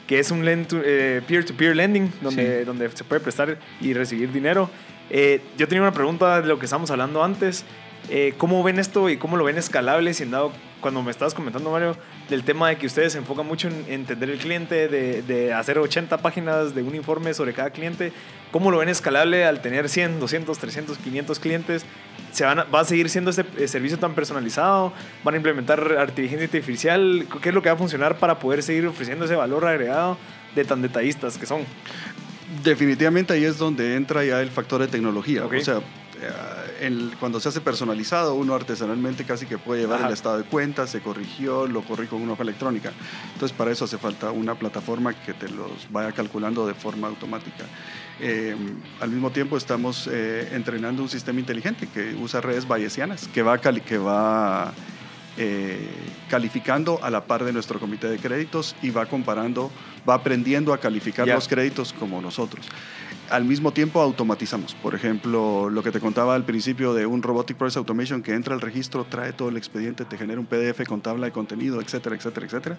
[0.07, 4.69] que es un eh, peer-to-peer lending donde, donde se puede prestar y recibir dinero.
[5.09, 7.63] Eh, yo tenía una pregunta de lo que estábamos hablando antes.
[8.09, 10.13] Eh, ¿Cómo ven esto y cómo lo ven escalable?
[10.13, 11.95] Si en dado, cuando me estabas comentando, Mario,
[12.29, 15.77] del tema de que ustedes se enfocan mucho en entender el cliente, de, de hacer
[15.77, 18.11] 80 páginas de un informe sobre cada cliente,
[18.51, 21.85] ¿cómo lo ven escalable al tener 100, 200, 300, 500 clientes?
[22.33, 24.91] ¿Se van a- ¿Va a seguir siendo este eh, servicio tan personalizado?
[25.23, 25.79] ¿Van a implementar
[26.09, 27.27] inteligencia artificial?
[27.41, 30.17] ¿Qué es lo que va a funcionar para poder seguir ofreciendo ese valor agregado
[30.55, 31.61] de tan detallistas que son?
[32.63, 35.45] Definitivamente ahí es donde entra ya el factor de tecnología.
[35.45, 35.79] O sea, eh,
[36.81, 40.07] el- cuando se hace personalizado, uno artesanalmente casi que puede llevar Ajá.
[40.07, 42.91] el estado de cuenta, se corrigió, lo corrí con una hoja electrónica.
[43.33, 47.65] Entonces, para eso hace falta una plataforma que te los vaya calculando de forma automática.
[48.19, 48.55] Eh,
[48.99, 53.57] al mismo tiempo estamos eh, entrenando un sistema inteligente que usa redes bayesianas, que va,
[53.59, 54.73] cali- que va
[55.37, 55.87] eh,
[56.29, 59.71] calificando a la par de nuestro comité de créditos y va comparando,
[60.07, 62.65] va aprendiendo a calificar los créditos como nosotros.
[63.31, 64.75] Al mismo tiempo automatizamos.
[64.75, 68.53] Por ejemplo, lo que te contaba al principio de un Robotic Process Automation que entra
[68.53, 72.17] al registro, trae todo el expediente, te genera un PDF con tabla de contenido, etcétera,
[72.17, 72.77] etcétera, etcétera.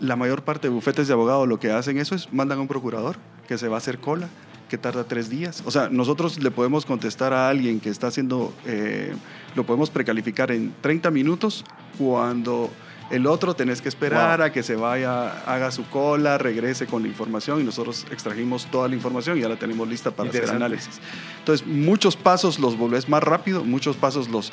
[0.00, 2.68] La mayor parte de bufetes de abogados lo que hacen eso es mandan a un
[2.68, 4.28] procurador que se va a hacer cola,
[4.68, 5.62] que tarda tres días.
[5.64, 9.14] O sea, nosotros le podemos contestar a alguien que está haciendo, eh,
[9.54, 11.64] lo podemos precalificar en 30 minutos
[11.96, 12.70] cuando
[13.14, 14.46] el otro tenés que esperar Wow.
[14.46, 18.88] a que se vaya, haga su cola, regrese con la información y nosotros extrajimos toda
[18.88, 21.00] la información y ya la tenemos lista para hacer análisis.
[21.38, 24.52] Entonces, muchos pasos los volvés más rápido, muchos pasos los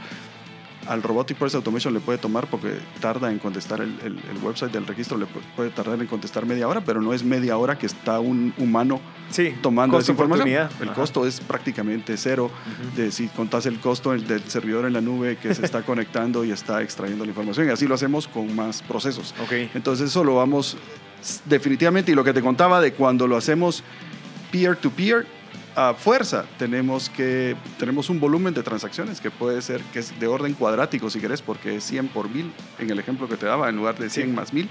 [0.88, 4.72] al Robotic Process Automation le puede tomar porque tarda en contestar el, el- el website
[4.72, 7.78] del registro, le pu- puede tardar en contestar media hora, pero no es media hora
[7.78, 10.48] que está un humano Sí, tomando esa información.
[10.50, 10.94] El Ajá.
[10.94, 12.52] costo es prácticamente cero.
[12.98, 16.44] De si contás el costo el del servidor en la nube que se está conectando
[16.44, 17.68] y está extrayendo la información.
[17.68, 19.34] Y así lo hacemos con más procesos.
[19.44, 19.54] Ok.
[19.76, 20.76] Entonces eso lo vamos
[21.46, 22.12] definitivamente.
[22.12, 23.84] Y lo que te contaba de cuando lo hacemos
[24.52, 25.26] peer-to-peer,
[25.76, 26.45] a fuerza.
[26.57, 31.09] Tenemos que tenemos un volumen de transacciones que puede ser que es de orden cuadrático
[31.09, 33.97] si querés porque es 100 por mil en el ejemplo que te daba en lugar
[33.97, 34.34] de 100 Sí.
[34.34, 34.69] más mil.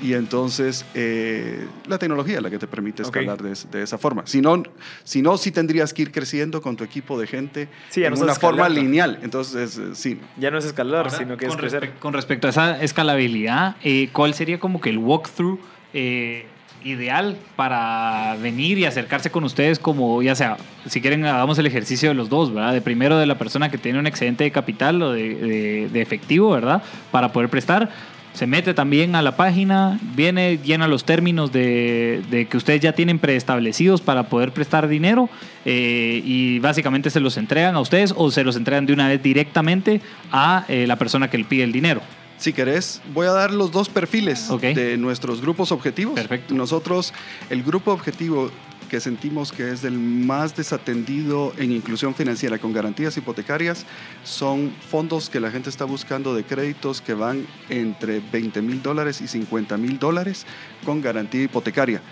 [0.00, 3.98] Y entonces eh, la tecnología es la que te permite escalar de, es- de esa
[3.98, 4.22] forma.
[4.26, 4.62] Si no
[5.04, 8.14] si no sí tendrías que ir creciendo con tu equipo de gente Sí, ya en
[8.14, 9.20] no una forma lineal.
[9.22, 10.18] Entonces eh, sí.
[10.38, 11.82] Ya no es escalar, Ahora, sino que es con, crecer.
[11.94, 15.60] respe- con respecto a esa escalabilidad, eh, ¿cuál sería como que el walkthrough
[15.94, 16.46] eh,
[16.84, 20.56] ideal para venir y acercarse con ustedes como, ya sea,
[20.86, 22.72] si quieren hagamos el ejercicio de los dos, ¿verdad?
[22.72, 26.50] De primero de la persona que tiene un excedente de capital o de, de- efectivo,
[26.50, 26.82] ¿verdad?
[27.10, 27.90] Para poder prestar.
[28.32, 32.92] Se mete también a la página, viene, llena los términos de, de que ustedes ya
[32.92, 35.28] tienen preestablecidos para poder prestar dinero
[35.66, 39.22] eh, y básicamente se los entregan a ustedes o se los entregan de una vez
[39.22, 40.00] directamente
[40.32, 42.00] a eh, la persona que le pide el dinero.
[42.42, 46.16] Si querés, voy a dar los dos perfiles de nuestros grupos objetivos.
[46.16, 46.54] Perfecto.
[46.54, 47.14] Nosotros,
[47.50, 48.50] el grupo objetivo
[48.90, 53.86] que sentimos que es el más desatendido en inclusión financiera con garantías hipotecarias
[54.24, 59.20] son fondos que la gente está buscando de créditos que van entre 20 mil dólares
[59.20, 60.44] y 50 mil dólares
[60.84, 62.02] con garantía hipotecaria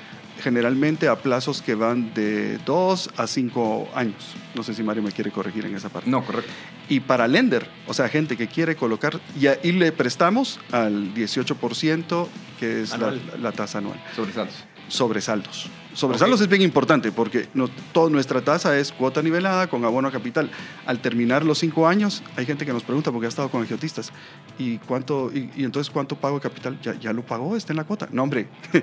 [0.41, 4.35] generalmente a plazos que van de 2 a 5 años.
[4.55, 6.11] No sé si Mario me quiere corregir en esa parte.
[6.11, 6.51] No, correcto.
[6.89, 12.27] Y para lender, o sea, gente que quiere colocar, y, y le prestamos al 18%,
[12.59, 13.21] que es la, Anual.
[13.41, 14.03] la tasa anual.
[14.89, 15.71] Sobresaltos.
[15.95, 20.13] Sobresaltos es bien importante porque no, toda nuestra tasa es cuota nivelada con abono a
[20.13, 20.51] capital.
[20.87, 24.13] Al terminar los cinco años, hay gente que nos pregunta, porque ha estado con agiotistas,
[24.59, 26.79] ¿y, cuánto, y, y entonces cuánto pago de capital?
[26.83, 28.09] ¿Ya, ya lo pagó, está en la cuota.
[28.13, 28.49] No, hombre.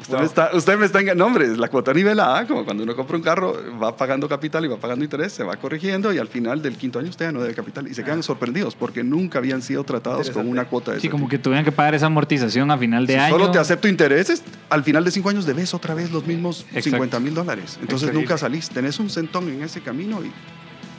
[0.00, 0.20] Usted, Wow.
[0.20, 1.02] me está, usted me está.
[1.16, 4.64] No, hombre, es la cuota nivelada, como cuando uno compra un carro, va pagando capital
[4.64, 7.32] y va pagando interés, se va corrigiendo y al final del quinto año usted ya
[7.32, 7.88] no debe capital.
[7.88, 11.24] Y se quedan sorprendidos porque nunca habían sido tratados con una cuota de Sí, como
[11.24, 11.30] tipo.
[11.30, 13.32] que tuvieran que pagar esa amortización a final de Si año.
[13.36, 16.90] solo te acepto intereses, al final de cinco años debes otra vez los mismos Exacto.
[16.90, 17.78] 50 mil dólares.
[17.80, 18.68] Entonces nunca salís.
[18.68, 20.30] Tenés un centón en ese camino y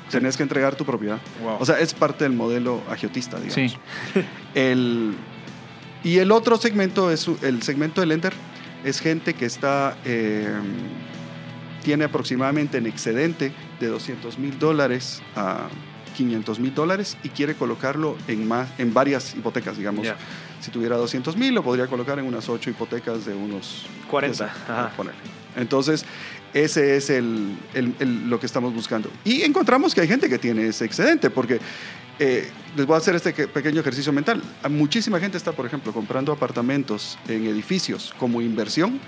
[0.10, 1.20] tenés que entregar tu propiedad.
[1.44, 1.58] Wow.
[1.60, 3.54] O sea, es parte del modelo agiotista, digamos.
[3.54, 3.78] Sí.
[4.56, 5.16] El,
[6.04, 8.34] y el otro segmento es el segmento de lender.
[8.86, 10.48] Es gente que está eh,
[11.84, 15.68] tiene aproximadamente en excedente de 200 mil dólares a
[16.16, 20.08] 500 mil dólares y quiere colocarlo en, más, en varias hipotecas, digamos.
[20.60, 24.54] Si tuviera 200 mil, lo podría colocar en unas 8 hipotecas de unos 40, ya
[24.54, 24.92] sé, ajá.
[24.98, 25.22] ponerle.
[25.56, 26.06] Entonces,
[26.54, 27.58] ese es el,
[28.28, 29.10] lo que estamos buscando.
[29.24, 31.60] Y encontramos que hay gente que tiene ese excedente, porque
[32.20, 34.42] eh, les voy a hacer este que- pequeño ejercicio mental.
[34.70, 39.00] Muchísima gente está, por ejemplo, comprando apartamentos en edificios como inversión,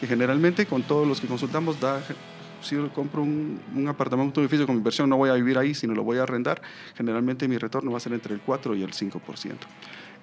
[0.00, 2.02] que generalmente con todos los que consultamos da...
[2.60, 5.74] Si yo compro un, un apartamento, un edificio como inversión, no voy a vivir ahí,
[5.74, 6.60] sino lo voy a arrendar,
[6.96, 9.20] generalmente mi retorno va a ser entre el 4 y el 5%.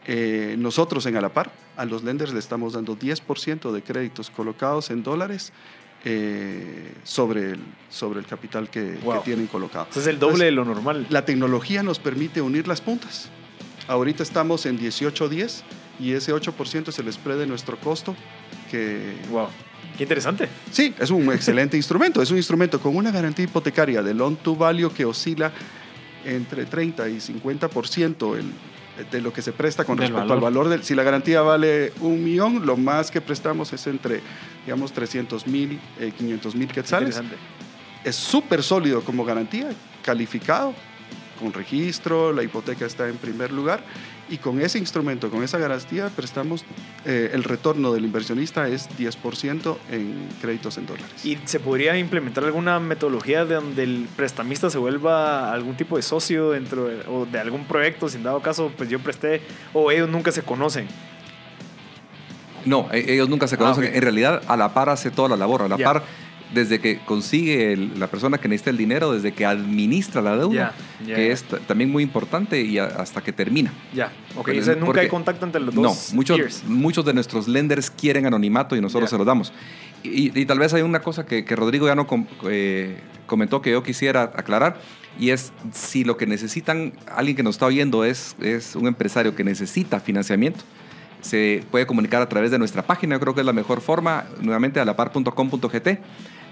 [0.07, 5.01] Eh, nosotros en Alapar, a los lenders le estamos dando 10% de créditos colocados en
[5.03, 5.51] dólares
[6.03, 9.15] eh, sobre, el, sobre el capital que, Wow.
[9.15, 9.85] que tienen colocado.
[9.85, 11.07] Entonces es el doble Entonces, de lo normal.
[11.09, 13.29] La tecnología nos permite unir las puntas.
[13.87, 15.63] Ahorita estamos en 18.10
[15.99, 18.15] y ese 8% es el spread de nuestro costo
[18.69, 19.47] que Wow.
[19.97, 20.49] Qué interesante.
[20.71, 22.21] Sí, es un excelente instrumento.
[22.21, 25.51] Es un instrumento con una garantía hipotecaria de loan to value que oscila
[26.25, 28.51] entre 30 y 50% el,
[29.11, 30.69] de lo que se presta con Del respecto al valor.
[30.69, 34.21] Del, si la garantía vale un millón, lo más que prestamos es entre,
[34.65, 35.79] digamos, 300 mil,
[36.17, 37.21] 500 mil quetzales.
[38.03, 39.69] Es súper sólido como garantía,
[40.03, 40.73] calificado,
[41.39, 43.83] con registro, la hipoteca está en primer lugar.
[44.27, 46.65] Y con ese instrumento, con esa garantía, prestamos,
[47.05, 51.23] eh, el retorno del inversionista es 10% en créditos en dólares.
[51.23, 56.01] ¿Y se podría implementar alguna metodología de donde el prestamista se vuelva algún tipo de
[56.01, 58.09] socio dentro de, o de algún proyecto?
[58.09, 59.41] Si en dado caso, pues yo presté,
[59.73, 60.87] o ellos nunca se conocen.
[62.65, 63.83] No, e- ellos nunca se conocen.
[63.83, 63.95] Ah, ok.
[63.95, 65.61] En realidad, a la par hace toda la labor.
[65.61, 66.03] A la par,
[66.53, 70.75] desde que consigue el- la persona que necesita el dinero, desde que administra la deuda,
[70.99, 71.33] Ya, ya, que ya.
[71.33, 73.73] es también muy importante, y a- hasta que termina.
[73.93, 74.35] Ya, ok.
[74.35, 76.13] Porque- o sea, nunca hay contacto entre los No, dos.
[76.13, 76.63] muchos, peers.
[76.65, 79.51] muchos de nuestros lenders quieren anonimato y nosotros se los damos.
[80.03, 83.61] Y, y tal vez hay una cosa que, que Rodrigo ya no com- eh, comentó
[83.61, 84.79] que yo quisiera aclarar,
[85.19, 89.33] y es si lo que necesitan, alguien que nos está oyendo es, es un empresario
[89.35, 90.59] que necesita financiamiento,
[91.25, 94.25] se puede comunicar a través de nuestra página, yo creo que es la mejor forma,
[94.41, 95.99] nuevamente a lapar.com.gt.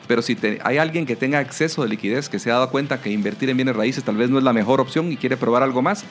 [0.08, 3.10] Pero si hay alguien que tenga acceso de liquidez, que se ha dado cuenta que
[3.10, 5.82] invertir en bienes raíces tal vez no es la mejor opción y quiere probar algo
[5.82, 6.04] más,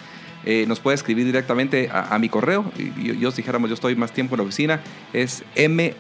[0.45, 2.65] eh, nos puede escribir directamente a, mi correo.
[2.79, 4.81] Y, y yo, si dijéramos, yo estoy más tiempo en la oficina,
[5.13, 5.45] es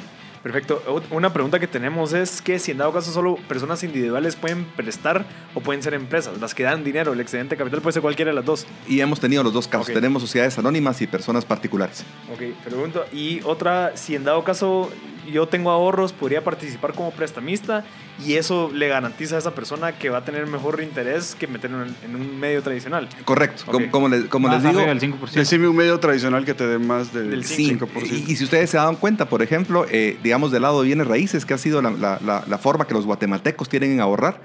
[0.43, 0.81] perfecto.
[1.11, 5.25] Una pregunta que tenemos es que si en dado caso solo personas individuales pueden prestar
[5.53, 8.31] o pueden ser empresas, las que dan dinero, el excedente de capital puede ser cualquiera
[8.31, 8.67] de las dos.
[8.87, 9.87] Y hemos tenido los dos casos.
[9.87, 12.03] Tenemos sociedades anónimas y personas particulares.
[12.31, 13.05] Ok, pregunto.
[13.11, 14.91] Y otra, si en dado caso
[15.31, 17.83] yo tengo ahorros, podría participar como prestamista
[18.25, 21.83] y eso le garantiza a esa persona que va a tener mejor interés que meterlo
[21.83, 23.07] en, un medio tradicional.
[23.25, 23.63] Correcto.
[23.65, 25.31] Como, como les, como les digo, 5%.
[25.31, 27.87] Decime un medio tradicional que te dé más del Del Sí, 5%.
[28.05, 31.07] y, y si ustedes se dan cuenta, por ejemplo, eh, digamos del lado de bienes
[31.07, 34.41] raíces, que ha sido la, la- la- la forma que los guatemaltecos tienen en ahorrar,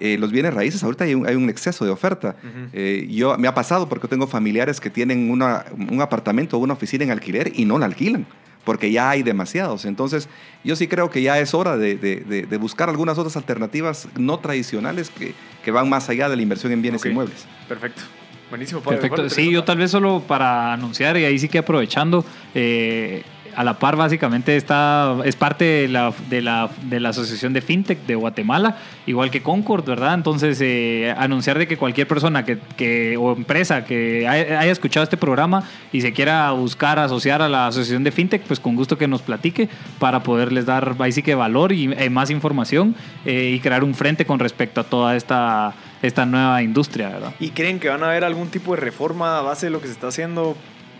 [0.00, 2.36] eh, los bienes raíces, ahorita hay un, hay un exceso de oferta.
[2.72, 6.74] Eh, yo, me ha pasado porque tengo familiares que tienen una- un apartamento o una
[6.74, 8.24] oficina en alquiler y no la alquilan,
[8.64, 9.84] porque ya hay demasiados.
[9.86, 10.28] Entonces,
[10.62, 14.06] yo sí creo que ya es hora de, de- de- de buscar algunas otras alternativas
[14.16, 15.34] no tradicionales que,
[15.64, 17.06] que van más allá de la inversión en bienes Ok.
[17.08, 17.46] inmuebles.
[17.68, 18.02] Perfecto.
[18.50, 18.80] Buenísimo.
[18.80, 19.00] Pablo.
[19.00, 19.16] Perfecto.
[19.22, 22.24] ¿Cuál Sí, yo tal vez solo para anunciar, y ahí sí que aprovechando,
[22.54, 23.22] eh,
[23.58, 28.14] a la par básicamente está, es parte de la, de, la, Asociación de FinTech de
[28.14, 30.14] Guatemala, igual que Concord, ¿verdad?
[30.14, 35.02] Entonces, eh, anunciar de que cualquier persona que, que, o empresa que haya, haya escuchado
[35.02, 38.96] este programa y se quiera buscar asociar a la Asociación de FinTech, pues con gusto
[38.96, 42.94] que nos platique para poderles dar ahí sí que valor y eh, más información
[43.24, 47.34] eh, y crear un frente con respecto a toda esta, esta nueva industria, ¿verdad?
[47.40, 49.88] ¿Y creen que van a haber algún tipo de reforma a base de lo que
[49.88, 50.56] se está haciendo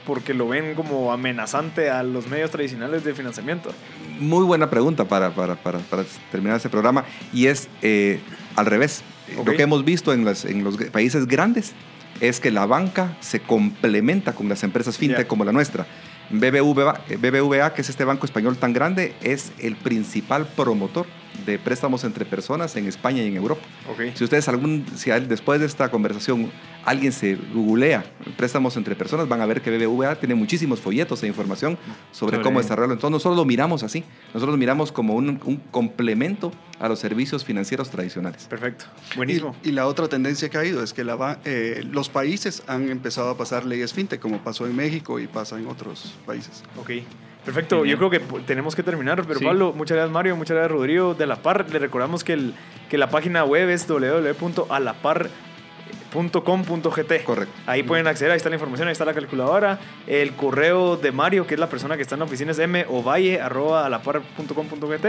[0.08, 3.70] porque lo ven como amenazante a los medios tradicionales de financiamiento?
[4.18, 6.02] Muy buena pregunta para, para, para, para
[6.32, 8.18] terminar este programa y es eh,
[8.56, 9.02] al revés.
[9.36, 11.74] Lo que hemos visto en, las, en los países grandes
[12.22, 15.28] es que la banca se complementa con las empresas fintech Ya.
[15.28, 15.86] como la nuestra.
[16.30, 21.04] BBVA, BBVA, que es este banco español tan grande, es el principal promotor
[21.46, 23.62] de préstamos entre personas en España y en Europa.
[23.90, 24.14] Ok.
[24.14, 26.50] Si ustedes algún, si después de esta conversación
[26.84, 28.04] alguien se googlea
[28.36, 31.76] préstamos entre personas, van a ver que BBVA tiene muchísimos folletos e información
[32.12, 32.94] sobre, Sobre- cómo desarrollarlo.
[32.94, 37.44] Entonces nosotros lo miramos así, nosotros lo miramos como un, un complemento a los servicios
[37.44, 38.44] financieros tradicionales.
[38.46, 38.84] Perfecto.
[39.16, 39.54] Buenísimo.
[39.64, 42.88] Y, y la otra tendencia que ha habido es que la eh, los países han
[42.90, 46.62] empezado a pasar leyes fintech, como pasó en México y pasa en otros países.
[46.80, 46.90] Ok.
[47.54, 49.44] Perfecto, yo creo que tenemos que terminar, pero Sí.
[49.46, 51.70] Pablo, muchas gracias Mario, muchas gracias Rodrigo de La Par.
[51.70, 52.54] Le recordamos que, el,
[52.90, 53.86] que la página web es
[56.12, 57.24] www.alapar.com.gt.
[57.24, 57.54] Correcto.
[57.66, 59.78] Ahí pueden acceder, ahí está la información, ahí está la calculadora.
[60.06, 65.06] El correo de Mario, que es la persona que está en la oficina, es movalle.alapar.com.gt.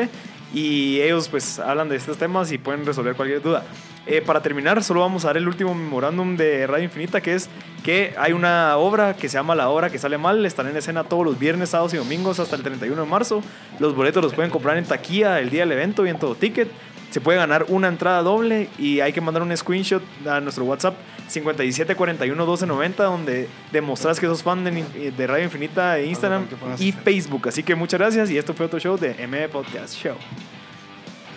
[0.53, 3.63] Y ellos pues hablan de estos temas y pueden resolver cualquier duda.
[4.05, 7.47] Eh, para terminar, solo vamos a dar el último memorándum de Radio Infinita, que es
[7.83, 10.43] que hay una obra que se llama La Obra que Sale Mal.
[10.45, 13.43] Estará en escena todos los viernes, sábados y domingos hasta el 31 de marzo.
[13.79, 16.69] Los boletos los pueden comprar en taquilla el día del evento y en todo ticket.
[17.09, 20.95] Se puede ganar una entrada doble y hay que mandar un screenshot a nuestro WhatsApp
[21.29, 26.47] 57411290 donde demostras que sos fan de, de Radio Infinita de Instagram
[26.77, 26.91] y.
[26.91, 27.47] Facebook.
[27.47, 30.15] Así que muchas gracias y esto fue otro show de M Podcast Show.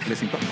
[0.08, 0.46] ¿Les importa?